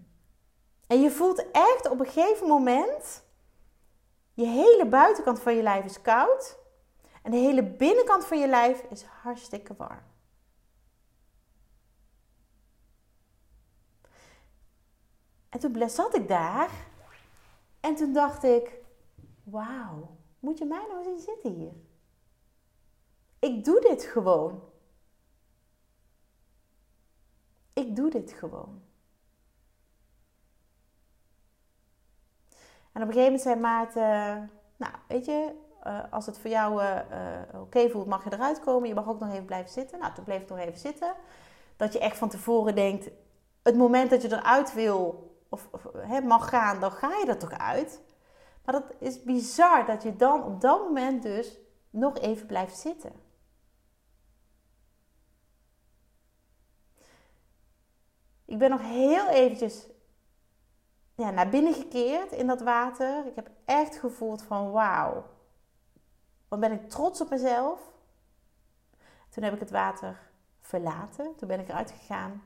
en 0.93 1.01
je 1.01 1.11
voelt 1.11 1.51
echt 1.51 1.89
op 1.89 1.99
een 1.99 2.05
gegeven 2.05 2.47
moment... 2.47 3.23
Je 4.33 4.45
hele 4.45 4.85
buitenkant 4.85 5.39
van 5.39 5.55
je 5.55 5.61
lijf 5.61 5.85
is 5.85 6.01
koud. 6.01 6.57
En 7.21 7.31
de 7.31 7.37
hele 7.37 7.63
binnenkant 7.63 8.25
van 8.25 8.39
je 8.39 8.47
lijf 8.47 8.81
is 8.81 9.03
hartstikke 9.03 9.75
warm. 9.75 10.03
En 15.49 15.59
toen 15.59 15.89
zat 15.89 16.15
ik 16.15 16.27
daar 16.27 16.69
en 17.79 17.95
toen 17.95 18.13
dacht 18.13 18.43
ik: 18.43 18.71
Wauw, 19.43 20.17
moet 20.39 20.57
je 20.57 20.65
mij 20.65 20.85
nou 20.89 21.05
eens 21.05 21.23
zitten 21.23 21.53
hier? 21.53 21.73
Ik 23.39 23.65
doe 23.65 23.81
dit 23.81 24.03
gewoon. 24.03 24.63
Ik 27.73 27.95
doe 27.95 28.09
dit 28.09 28.31
gewoon. 28.31 28.81
En 32.93 33.01
op 33.01 33.07
een 33.07 33.13
gegeven 33.13 33.23
moment 33.23 33.41
zei 33.41 33.55
Maarten: 33.59 34.51
Nou, 34.77 34.93
weet 35.07 35.25
je, 35.25 35.51
uh, 35.87 35.99
als 36.09 36.25
het 36.25 36.39
voor 36.39 36.49
jou 36.49 36.81
uh, 36.81 36.95
uh, 37.51 37.61
oké 37.61 37.89
voelt, 37.89 38.07
mag 38.07 38.23
je 38.23 38.33
eruit 38.33 38.59
komen. 38.59 38.87
Je 38.87 38.93
mag 38.93 39.07
ook 39.07 39.19
nog 39.19 39.31
even 39.31 39.45
blijven 39.45 39.71
zitten. 39.71 39.99
Nou, 39.99 40.13
toen 40.13 40.23
bleef 40.23 40.41
ik 40.41 40.49
nog 40.49 40.57
even 40.57 40.79
zitten. 40.79 41.13
Dat 41.77 41.93
je 41.93 41.99
echt 41.99 42.17
van 42.17 42.29
tevoren 42.29 42.75
denkt, 42.75 43.09
het 43.63 43.75
moment 43.75 44.09
dat 44.09 44.21
je 44.21 44.31
eruit 44.31 44.73
wil 44.73 45.31
of, 45.49 45.67
of 45.71 45.87
mag 46.23 46.49
gaan, 46.49 46.79
dan 46.79 46.91
ga 46.91 47.09
je 47.09 47.25
er 47.27 47.37
toch 47.37 47.57
uit. 47.57 48.01
Maar 48.65 48.73
dat 48.75 48.83
is 48.99 49.23
bizar 49.23 49.85
dat 49.85 50.03
je 50.03 50.15
dan 50.15 50.43
op 50.43 50.61
dat 50.61 50.79
moment 50.79 51.23
dus 51.23 51.59
nog 51.89 52.17
even 52.17 52.45
blijft 52.45 52.77
zitten. 52.77 53.11
Ik 58.45 58.57
ben 58.57 58.69
nog 58.69 58.81
heel 58.81 59.27
eventjes 59.27 59.87
ja, 61.25 61.31
naar 61.31 61.49
binnen 61.49 61.73
gekeerd 61.73 62.31
in 62.31 62.47
dat 62.47 62.61
water. 62.61 63.25
Ik 63.25 63.35
heb 63.35 63.49
echt 63.65 63.95
gevoeld 63.95 64.43
van 64.43 64.71
wauw 64.71 65.23
wat 66.53 66.61
ben 66.61 66.71
ik 66.71 66.89
trots 66.89 67.21
op 67.21 67.29
mezelf? 67.29 67.79
Toen 69.29 69.43
heb 69.43 69.53
ik 69.53 69.59
het 69.59 69.71
water 69.71 70.19
verlaten. 70.61 71.35
Toen 71.35 71.47
ben 71.47 71.59
ik 71.59 71.69
eruit 71.69 71.91
gegaan. 71.91 72.43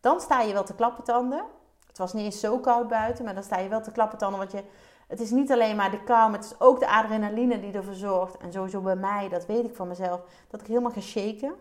Dan 0.00 0.20
sta 0.20 0.40
je 0.40 0.52
wel 0.52 0.64
te 0.64 0.74
klappentanden. 0.74 1.44
Het 1.86 1.98
was 1.98 2.12
niet 2.12 2.24
eens 2.24 2.40
zo 2.40 2.58
koud 2.58 2.88
buiten, 2.88 3.24
maar 3.24 3.34
dan 3.34 3.42
sta 3.42 3.58
je 3.58 3.68
wel 3.68 3.82
te 3.82 3.92
klappentanden. 3.92 4.38
Want 4.38 4.52
je, 4.52 4.64
het 5.06 5.20
is 5.20 5.30
niet 5.30 5.52
alleen 5.52 5.76
maar 5.76 5.90
de 5.90 6.02
kou, 6.04 6.30
maar 6.30 6.38
het 6.38 6.50
is 6.50 6.60
ook 6.60 6.80
de 6.80 6.88
adrenaline 6.88 7.60
die 7.60 7.72
ervoor 7.72 7.94
zorgt. 7.94 8.36
En 8.36 8.52
sowieso 8.52 8.80
bij 8.80 8.96
mij, 8.96 9.28
dat 9.28 9.46
weet 9.46 9.64
ik 9.64 9.74
van 9.74 9.88
mezelf, 9.88 10.20
dat 10.48 10.60
ik 10.60 10.66
helemaal 10.66 10.92
ga 10.92 11.00
shaken. 11.00 11.54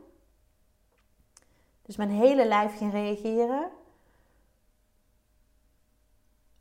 Dus 1.81 1.95
mijn 1.95 2.11
hele 2.11 2.47
lijf 2.47 2.77
ging 2.77 2.91
reageren. 2.91 3.69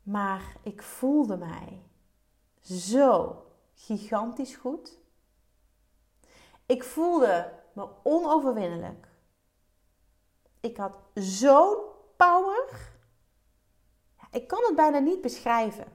Maar 0.05 0.55
ik 0.63 0.81
voelde 0.81 1.37
mij 1.37 1.81
zo 2.61 3.43
gigantisch 3.73 4.55
goed. 4.55 4.99
Ik 6.65 6.83
voelde 6.83 7.53
me 7.73 7.87
onoverwinnelijk. 8.03 9.07
Ik 10.59 10.77
had 10.77 10.93
zo'n 11.13 11.77
power. 12.15 12.91
Ik 14.31 14.47
kan 14.47 14.63
het 14.63 14.75
bijna 14.75 14.99
niet 14.99 15.21
beschrijven. 15.21 15.87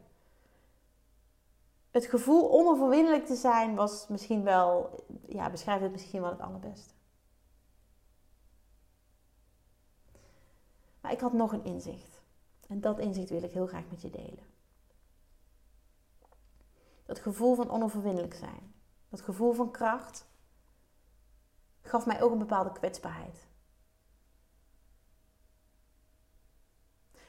Het 1.91 2.07
gevoel 2.07 2.51
onoverwinnelijk 2.51 3.27
te 3.27 3.37
zijn 3.37 3.75
was 3.75 4.09
misschien 4.09 4.45
wel, 4.45 5.05
ja, 5.27 5.51
beschrijft 5.51 5.83
het 5.83 5.93
misschien 5.93 6.21
wel 6.21 6.31
het 6.31 6.41
allerbeste. 6.41 6.95
Maar 11.01 11.13
ik 11.13 11.21
had 11.21 11.33
nog 11.33 11.53
een 11.53 11.65
inzicht. 11.65 12.20
En 12.71 12.81
dat 12.81 12.99
inzicht 12.99 13.31
wil 13.31 13.43
ik 13.43 13.53
heel 13.53 13.67
graag 13.67 13.91
met 13.91 14.03
je 14.03 14.11
delen. 14.11 14.45
Dat 17.05 17.19
gevoel 17.19 17.55
van 17.55 17.71
onoverwinnelijk 17.71 18.35
zijn. 18.35 18.75
Dat 19.09 19.21
gevoel 19.21 19.53
van 19.53 19.71
kracht 19.71 20.27
gaf 21.81 22.07
mij 22.07 22.23
ook 22.23 22.33
een 22.33 22.39
bepaalde 22.39 22.73
kwetsbaarheid. 22.73 23.49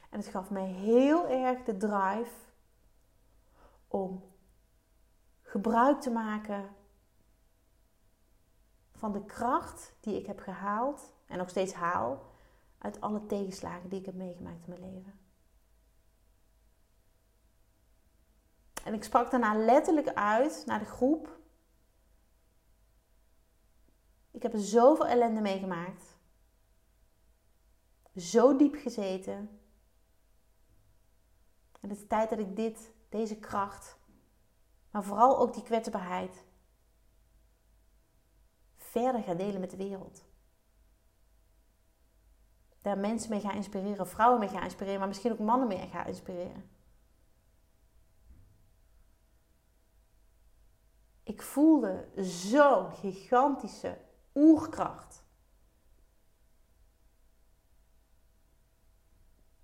En 0.09 0.19
het 0.19 0.27
gaf 0.27 0.49
mij 0.49 0.67
heel 0.67 1.27
erg 1.27 1.63
de 1.63 1.77
drive 1.77 2.33
om 3.87 4.23
gebruik 5.41 6.01
te 6.01 6.09
maken 6.09 6.75
van 8.91 9.11
de 9.11 9.25
kracht 9.25 9.95
die 9.99 10.19
ik 10.19 10.25
heb 10.25 10.39
gehaald 10.39 11.13
en 11.25 11.37
nog 11.37 11.49
steeds 11.49 11.73
haal 11.73 12.25
uit 12.77 13.01
alle 13.01 13.25
tegenslagen 13.25 13.89
die 13.89 13.99
ik 13.99 14.05
heb 14.05 14.15
meegemaakt 14.15 14.63
in 14.63 14.69
mijn 14.69 14.93
leven. 14.93 15.20
En 18.83 18.93
ik 18.93 19.03
sprak 19.03 19.31
daarna 19.31 19.55
letterlijk 19.55 20.07
uit 20.07 20.63
naar 20.65 20.79
de 20.79 20.85
groep 20.85 21.39
ik 24.31 24.51
heb 24.51 24.53
er 24.53 24.67
zoveel 24.67 25.07
ellende 25.07 25.41
meegemaakt. 25.41 26.17
Zo 28.15 28.55
diep 28.55 28.75
gezeten. 28.75 29.59
En 31.79 31.89
het 31.89 31.97
is 31.97 32.07
tijd 32.07 32.29
dat 32.29 32.39
ik 32.39 32.55
dit, 32.55 32.93
deze 33.09 33.39
kracht, 33.39 33.97
maar 34.91 35.03
vooral 35.03 35.39
ook 35.39 35.53
die 35.53 35.63
kwetsbaarheid, 35.63 36.45
verder 38.77 39.23
ga 39.23 39.33
delen 39.33 39.59
met 39.59 39.69
de 39.69 39.77
wereld. 39.77 40.25
Daar 42.81 42.97
mensen 42.97 43.29
mee 43.29 43.39
gaan 43.39 43.55
inspireren, 43.55 44.07
vrouwen 44.07 44.39
mee 44.39 44.49
gaan 44.49 44.63
inspireren, 44.63 44.99
maar 44.99 45.07
misschien 45.07 45.31
ook 45.31 45.39
mannen 45.39 45.67
mee 45.67 45.87
gaan 45.87 46.07
inspireren. 46.07 46.69
Ik 51.31 51.41
voelde 51.41 52.07
zo'n 52.15 52.91
gigantische 52.91 53.97
oerkracht. 54.35 55.23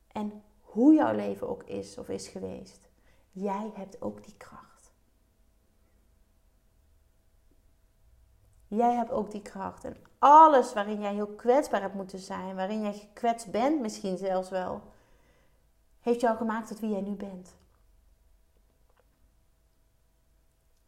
En 0.08 0.44
hoe 0.62 0.94
jouw 0.94 1.16
leven 1.16 1.50
ook 1.50 1.64
is 1.64 1.98
of 1.98 2.10
is 2.10 2.28
geweest, 2.28 2.90
jij 3.32 3.72
hebt 3.76 4.02
ook 4.02 4.24
die 4.24 4.38
kracht. 4.38 4.92
Jij 8.68 8.96
hebt 8.96 9.12
ook 9.12 9.32
die 9.32 9.42
kracht. 9.42 9.84
En 9.84 9.98
alles 10.20 10.74
waarin 10.74 11.02
jij 11.02 11.14
heel 11.14 11.36
kwetsbaar 11.36 11.82
hebt 11.82 11.94
moeten 11.94 12.20
zijn, 12.20 12.56
waarin 12.56 12.82
jij 12.82 12.94
gekwetst 12.94 13.52
bent 13.52 13.82
misschien 13.82 14.18
zelfs 14.18 14.50
wel, 14.50 14.82
heeft 16.00 16.22
jou 16.22 16.38
gemaakt 16.38 16.68
tot 16.68 16.80
wie 16.80 16.90
jij 16.90 17.02
nu 17.02 17.16
bent. 17.16 17.56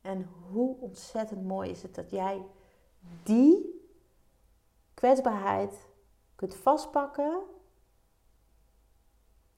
En 0.02 0.30
hoe 0.52 0.78
ontzettend 0.80 1.44
mooi 1.44 1.70
is 1.70 1.82
het 1.82 1.96
dat 1.96 2.12
jij 2.12 2.46
die 3.24 3.84
kwetsbaarheid 4.94 5.88
kunt 6.36 6.56
vastpakken, 6.56 7.42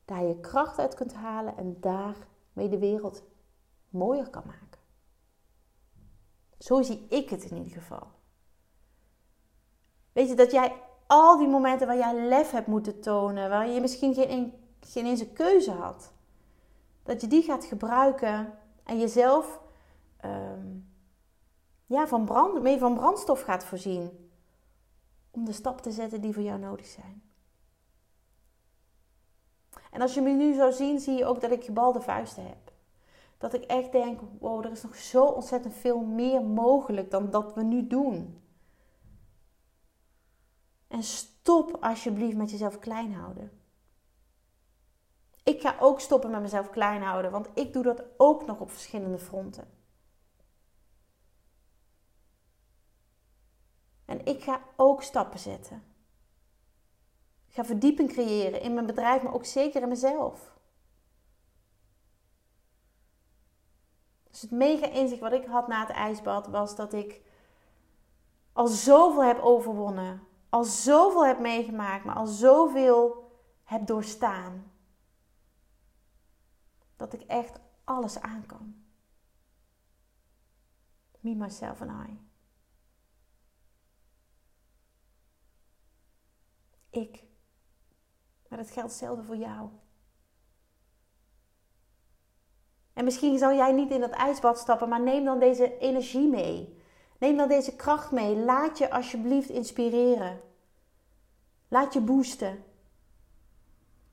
daar 0.05 0.23
je 0.23 0.39
kracht 0.39 0.79
uit 0.79 0.93
kunt 0.93 1.13
halen 1.13 1.57
en 1.57 1.77
daarmee 1.79 2.69
de 2.69 2.79
wereld 2.79 3.23
mooier 3.89 4.29
kan 4.29 4.43
maken. 4.45 4.79
Zo 6.59 6.81
zie 6.81 7.05
ik 7.09 7.29
het 7.29 7.43
in 7.43 7.57
ieder 7.57 7.71
geval. 7.71 8.07
Weet 10.11 10.29
je 10.29 10.35
dat 10.35 10.51
jij 10.51 10.81
al 11.07 11.37
die 11.37 11.47
momenten 11.47 11.87
waar 11.87 11.97
jij 11.97 12.27
lef 12.27 12.51
hebt 12.51 12.67
moeten 12.67 13.01
tonen, 13.01 13.49
waar 13.49 13.67
je 13.67 13.81
misschien 13.81 14.13
geen, 14.13 14.53
geen 14.79 15.05
eens 15.05 15.19
een 15.19 15.33
keuze 15.33 15.71
had, 15.71 16.13
dat 17.03 17.21
je 17.21 17.27
die 17.27 17.41
gaat 17.43 17.65
gebruiken 17.65 18.57
en 18.83 18.99
jezelf 18.99 19.59
um, 20.25 20.93
ja, 21.85 22.07
van 22.07 22.25
brand, 22.25 22.61
mee 22.61 22.79
van 22.79 22.93
brandstof 22.93 23.41
gaat 23.41 23.63
voorzien 23.63 24.29
om 25.31 25.45
de 25.45 25.51
stap 25.51 25.81
te 25.81 25.91
zetten 25.91 26.21
die 26.21 26.33
voor 26.33 26.43
jou 26.43 26.59
nodig 26.59 26.85
zijn. 26.85 27.23
En 29.91 30.01
als 30.01 30.13
je 30.13 30.21
me 30.21 30.29
nu 30.29 30.53
zou 30.53 30.71
zien, 30.71 30.99
zie 30.99 31.17
je 31.17 31.25
ook 31.25 31.41
dat 31.41 31.51
ik 31.51 31.63
gebalde 31.63 32.01
vuisten 32.01 32.47
heb. 32.47 32.71
Dat 33.37 33.53
ik 33.53 33.63
echt 33.63 33.91
denk, 33.91 34.19
wow, 34.39 34.65
er 34.65 34.71
is 34.71 34.83
nog 34.83 34.95
zo 34.95 35.25
ontzettend 35.25 35.73
veel 35.73 35.99
meer 35.99 36.43
mogelijk 36.43 37.11
dan 37.11 37.29
dat 37.29 37.53
we 37.53 37.63
nu 37.63 37.87
doen. 37.87 38.41
En 40.87 41.03
stop 41.03 41.77
alsjeblieft 41.79 42.37
met 42.37 42.51
jezelf 42.51 42.79
klein 42.79 43.13
houden. 43.13 43.51
Ik 45.43 45.61
ga 45.61 45.75
ook 45.79 45.99
stoppen 45.99 46.31
met 46.31 46.41
mezelf 46.41 46.69
klein 46.69 47.01
houden, 47.01 47.31
want 47.31 47.49
ik 47.53 47.73
doe 47.73 47.83
dat 47.83 48.03
ook 48.17 48.45
nog 48.45 48.59
op 48.59 48.71
verschillende 48.71 49.19
fronten. 49.19 49.80
En 54.21 54.33
ik 54.33 54.43
ga 54.43 54.61
ook 54.75 55.03
stappen 55.03 55.39
zetten. 55.39 55.83
Ik 57.47 57.53
ga 57.53 57.65
verdieping 57.65 58.09
creëren 58.09 58.61
in 58.61 58.73
mijn 58.73 58.85
bedrijf, 58.85 59.23
maar 59.23 59.33
ook 59.33 59.45
zeker 59.45 59.81
in 59.81 59.87
mezelf. 59.87 60.59
Dus 64.29 64.41
het 64.41 64.51
mega 64.51 64.87
inzicht 64.87 65.21
wat 65.21 65.31
ik 65.31 65.45
had 65.45 65.67
na 65.67 65.79
het 65.79 65.95
ijsbad 65.95 66.47
was 66.47 66.75
dat 66.75 66.93
ik 66.93 67.21
al 68.53 68.67
zoveel 68.67 69.23
heb 69.23 69.39
overwonnen. 69.39 70.27
Al 70.49 70.63
zoveel 70.63 71.25
heb 71.25 71.39
meegemaakt, 71.39 72.05
maar 72.05 72.15
al 72.15 72.27
zoveel 72.27 73.31
heb 73.63 73.87
doorstaan. 73.87 74.71
Dat 76.95 77.13
ik 77.13 77.21
echt 77.21 77.59
alles 77.83 78.19
aan 78.19 78.45
kan. 78.45 78.75
Me, 81.19 81.35
myself 81.35 81.81
and 81.81 82.09
I. 82.09 82.30
Ik. 86.91 87.23
Maar 88.47 88.57
dat 88.57 88.71
geldt 88.71 88.89
hetzelfde 88.89 89.23
voor 89.23 89.37
jou. 89.37 89.69
En 92.93 93.03
misschien 93.03 93.37
zou 93.37 93.55
jij 93.55 93.71
niet 93.71 93.91
in 93.91 93.99
dat 93.99 94.11
ijsbad 94.11 94.57
stappen, 94.57 94.89
maar 94.89 95.01
neem 95.01 95.25
dan 95.25 95.39
deze 95.39 95.77
energie 95.77 96.27
mee. 96.27 96.79
Neem 97.19 97.37
dan 97.37 97.47
deze 97.47 97.75
kracht 97.75 98.11
mee. 98.11 98.35
Laat 98.35 98.77
je 98.77 98.91
alsjeblieft 98.91 99.49
inspireren. 99.49 100.41
Laat 101.67 101.93
je 101.93 102.01
boosten. 102.01 102.63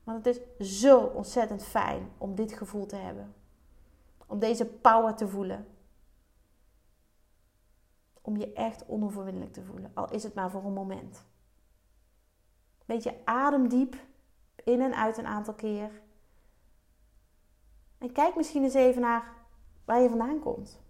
Want 0.05 0.25
het 0.25 0.41
is 0.59 0.81
zo 0.81 1.01
ontzettend 1.01 1.65
fijn 1.65 2.11
om 2.19 2.35
dit 2.35 2.53
gevoel 2.53 2.87
te 2.87 2.97
hebben. 2.97 3.35
Om 4.27 4.39
deze 4.39 4.67
power 4.67 5.15
te 5.15 5.29
voelen. 5.29 5.67
Om 8.21 8.37
je 8.37 8.53
echt 8.53 8.87
onoverwinnelijk 8.87 9.53
te 9.53 9.63
voelen. 9.63 9.91
Al 9.95 10.11
is 10.11 10.23
het 10.23 10.35
maar 10.35 10.51
voor 10.51 10.65
een 10.65 10.73
moment. 10.73 11.25
Beetje 12.89 13.17
ademdiep 13.25 13.97
in 14.65 14.81
en 14.81 14.95
uit 14.95 15.17
een 15.19 15.27
aantal 15.27 15.55
keer. 15.55 15.91
En 17.99 18.13
kijk 18.13 18.37
misschien 18.37 18.63
eens 18.63 18.75
even 18.75 19.01
naar 19.01 19.35
waar 19.85 20.01
je 20.01 20.09
vandaan 20.09 20.41
komt. 20.41 20.81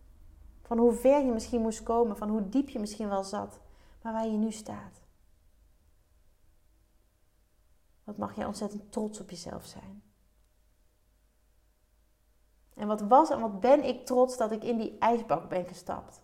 Van 0.63 0.79
hoe 0.79 0.93
ver 0.93 1.25
je 1.25 1.33
misschien 1.33 1.61
moest 1.61 1.83
komen, 1.83 2.17
van 2.17 2.29
hoe 2.29 2.49
diep 2.49 2.69
je 2.69 2.79
misschien 2.79 3.09
wel 3.09 3.25
zat, 3.25 3.61
maar 4.03 4.13
waar 4.13 4.27
je 4.27 4.37
nu 4.37 4.53
staat. 4.53 5.01
Wat 8.05 8.17
mag 8.17 8.37
je 8.37 8.47
ontzettend 8.47 8.93
trots 8.93 9.21
op 9.21 9.31
jezelf 9.31 9.65
zijn. 9.65 10.03
En 12.75 12.87
wat 12.87 13.01
was 13.01 13.31
en 13.31 13.41
wat 13.41 13.61
ben 13.61 13.85
ik 13.85 14.07
trots 14.07 14.37
dat 14.37 14.53
ik 14.53 14.65
in 14.65 14.79
die 14.79 14.99
ijsbak 14.99 15.49
ben 15.49 15.67
gestapt. 15.67 16.23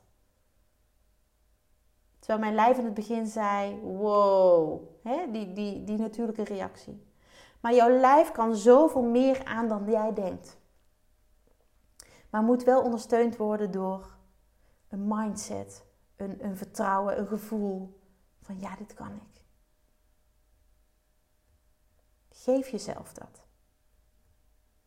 Terwijl 2.24 2.44
mijn 2.44 2.54
lijf 2.54 2.78
in 2.78 2.84
het 2.84 2.94
begin 2.94 3.26
zei: 3.26 3.80
wow, 3.80 4.82
hè? 5.02 5.30
Die, 5.30 5.52
die, 5.52 5.84
die 5.84 5.98
natuurlijke 5.98 6.44
reactie. 6.44 7.06
Maar 7.60 7.74
jouw 7.74 7.88
lijf 7.88 8.30
kan 8.30 8.56
zoveel 8.56 9.02
meer 9.02 9.44
aan 9.44 9.68
dan 9.68 9.90
jij 9.90 10.12
denkt. 10.12 10.58
Maar 12.30 12.42
moet 12.42 12.62
wel 12.62 12.82
ondersteund 12.82 13.37
worden 13.37 13.70
door 13.70 14.16
een 14.88 15.08
mindset, 15.08 15.84
een, 16.16 16.44
een 16.44 16.56
vertrouwen, 16.56 17.18
een 17.18 17.26
gevoel 17.26 18.00
van 18.42 18.58
ja, 18.58 18.76
dit 18.76 18.94
kan 18.94 19.14
ik. 19.14 19.42
Geef 22.28 22.68
jezelf 22.68 23.12
dat. 23.12 23.42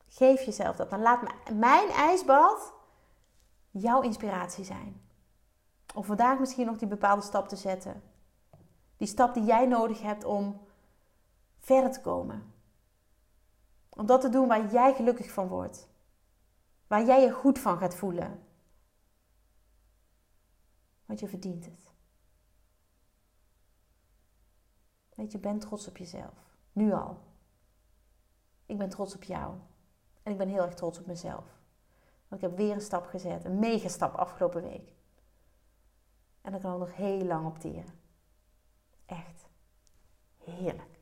Geef 0.07 0.41
jezelf 0.41 0.75
dat. 0.75 0.89
Dan 0.89 1.01
laat 1.01 1.21
mijn 1.53 1.89
ijsbad 1.89 2.73
jouw 3.71 4.01
inspiratie 4.01 4.63
zijn. 4.63 5.06
Om 5.97 6.03
vandaag 6.03 6.39
misschien 6.39 6.65
nog 6.65 6.77
die 6.77 6.87
bepaalde 6.87 7.21
stap 7.21 7.47
te 7.47 7.55
zetten. 7.55 8.03
Die 8.97 9.07
stap 9.07 9.33
die 9.33 9.43
jij 9.43 9.65
nodig 9.65 10.01
hebt 10.01 10.23
om 10.23 10.61
verder 11.57 11.91
te 11.91 12.01
komen. 12.01 12.53
Om 13.89 14.05
dat 14.05 14.21
te 14.21 14.29
doen 14.29 14.47
waar 14.47 14.71
jij 14.71 14.93
gelukkig 14.93 15.31
van 15.31 15.47
wordt. 15.47 15.89
Waar 16.87 17.05
jij 17.05 17.21
je 17.21 17.31
goed 17.31 17.59
van 17.59 17.77
gaat 17.77 17.95
voelen. 17.95 18.43
Want 21.05 21.19
je 21.19 21.27
verdient 21.27 21.65
het. 21.65 21.93
Weet 25.15 25.31
je, 25.31 25.39
ben 25.39 25.59
trots 25.59 25.87
op 25.87 25.97
jezelf. 25.97 26.55
Nu 26.71 26.93
al. 26.93 27.17
Ik 28.65 28.77
ben 28.77 28.89
trots 28.89 29.15
op 29.15 29.23
jou. 29.23 29.55
En 30.23 30.31
ik 30.31 30.37
ben 30.37 30.49
heel 30.49 30.63
erg 30.63 30.73
trots 30.73 30.99
op 30.99 31.05
mezelf. 31.05 31.59
Want 32.27 32.41
ik 32.41 32.49
heb 32.49 32.57
weer 32.57 32.73
een 32.73 32.81
stap 32.81 33.05
gezet. 33.05 33.45
Een 33.45 33.59
mega 33.59 33.87
stap 33.87 34.13
afgelopen 34.13 34.61
week. 34.61 34.95
En 36.47 36.53
daar 36.53 36.61
kan 36.61 36.73
ik 36.73 36.79
nog 36.79 36.95
heel 36.95 37.23
lang 37.23 37.45
op 37.45 37.59
teren. 37.59 37.99
Echt. 39.05 39.47
Heerlijk. 40.37 40.99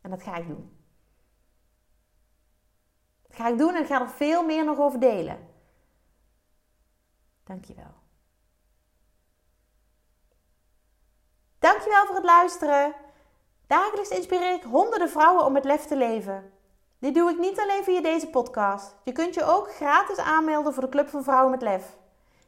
En 0.00 0.10
dat 0.10 0.22
ga 0.22 0.36
ik 0.36 0.46
doen. 0.46 0.76
Dat 3.22 3.36
ga 3.36 3.48
ik 3.48 3.58
doen 3.58 3.74
en 3.74 3.80
ik 3.80 3.86
ga 3.86 4.00
er 4.00 4.08
veel 4.08 4.44
meer 4.44 4.64
nog 4.64 4.78
over 4.78 5.00
delen. 5.00 5.48
Dankjewel. 7.44 7.94
Dankjewel 11.58 12.06
voor 12.06 12.14
het 12.14 12.24
luisteren. 12.24 12.94
Dagelijks 13.66 14.10
inspireer 14.10 14.54
ik 14.54 14.62
honderden 14.62 15.10
vrouwen 15.10 15.44
om 15.44 15.52
met 15.52 15.64
lef 15.64 15.84
te 15.84 15.96
leven. 15.96 16.52
Dit 16.98 17.14
doe 17.14 17.30
ik 17.30 17.38
niet 17.38 17.58
alleen 17.58 17.84
via 17.84 18.00
deze 18.00 18.28
podcast. 18.28 18.96
Je 19.04 19.12
kunt 19.12 19.34
je 19.34 19.44
ook 19.44 19.74
gratis 19.74 20.18
aanmelden 20.18 20.74
voor 20.74 20.82
de 20.82 20.88
Club 20.88 21.08
van 21.08 21.22
Vrouwen 21.22 21.50
met 21.50 21.62
Lef. 21.62 22.00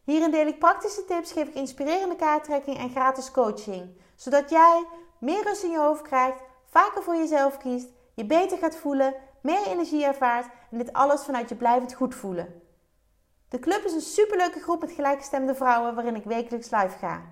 Hierin 0.04 0.30
deel 0.30 0.46
ik 0.46 0.58
praktische 0.58 1.04
tips, 1.04 1.32
geef 1.32 1.48
ik 1.48 1.54
inspirerende 1.54 2.16
kaarttrekking 2.16 2.78
en 2.78 2.90
gratis 2.90 3.30
coaching. 3.30 3.96
Zodat 4.16 4.50
jij 4.50 4.86
meer 5.18 5.42
rust 5.42 5.62
in 5.62 5.70
je 5.70 5.78
hoofd 5.78 6.02
krijgt, 6.02 6.40
vaker 6.64 7.02
voor 7.02 7.16
jezelf 7.16 7.56
kiest, 7.56 7.88
je 8.14 8.24
beter 8.24 8.58
gaat 8.58 8.76
voelen, 8.76 9.14
meer 9.40 9.66
energie 9.66 10.04
ervaart 10.04 10.46
en 10.70 10.78
dit 10.78 10.92
alles 10.92 11.24
vanuit 11.24 11.48
je 11.48 11.54
blijvend 11.54 11.94
goed 11.94 12.14
voelen. 12.14 12.62
De 13.48 13.58
club 13.58 13.84
is 13.84 13.92
een 13.92 14.00
superleuke 14.00 14.60
groep 14.60 14.80
met 14.80 14.92
gelijkgestemde 14.92 15.54
vrouwen 15.54 15.94
waarin 15.94 16.16
ik 16.16 16.24
wekelijks 16.24 16.70
live 16.70 16.98
ga. 16.98 17.22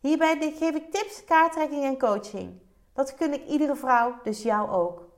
Hierbij 0.00 0.54
geef 0.56 0.74
ik 0.74 0.90
tips, 0.90 1.24
kaarttrekking 1.24 1.84
en 1.84 1.98
coaching. 1.98 2.60
Dat 2.92 3.14
kun 3.14 3.32
ik 3.32 3.46
iedere 3.46 3.76
vrouw, 3.76 4.18
dus 4.22 4.42
jou 4.42 4.70
ook. 4.70 5.08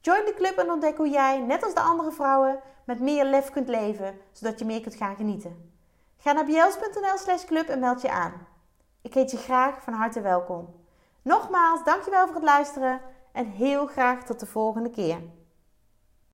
Join 0.00 0.24
de 0.24 0.34
club 0.34 0.56
en 0.56 0.70
ontdek 0.70 0.96
hoe 0.96 1.08
jij, 1.08 1.38
net 1.38 1.64
als 1.64 1.74
de 1.74 1.80
andere 1.80 2.12
vrouwen, 2.12 2.60
met 2.86 3.00
meer 3.00 3.24
lef 3.24 3.50
kunt 3.50 3.68
leven, 3.68 4.18
zodat 4.32 4.58
je 4.58 4.64
meer 4.64 4.80
kunt 4.80 4.94
gaan 4.94 5.16
genieten. 5.16 5.73
Ga 6.24 6.32
naar 6.32 6.44
bjels.nl 6.44 7.18
slash 7.18 7.44
club 7.44 7.68
en 7.68 7.78
meld 7.78 8.02
je 8.02 8.10
aan. 8.10 8.46
Ik 9.02 9.14
heet 9.14 9.30
je 9.30 9.36
graag 9.36 9.82
van 9.82 9.92
harte 9.92 10.20
welkom. 10.20 10.74
Nogmaals, 11.22 11.84
dankjewel 11.84 12.26
voor 12.26 12.34
het 12.34 12.44
luisteren 12.44 13.00
en 13.32 13.46
heel 13.46 13.86
graag 13.86 14.24
tot 14.24 14.40
de 14.40 14.46
volgende 14.46 14.90
keer. 14.90 15.20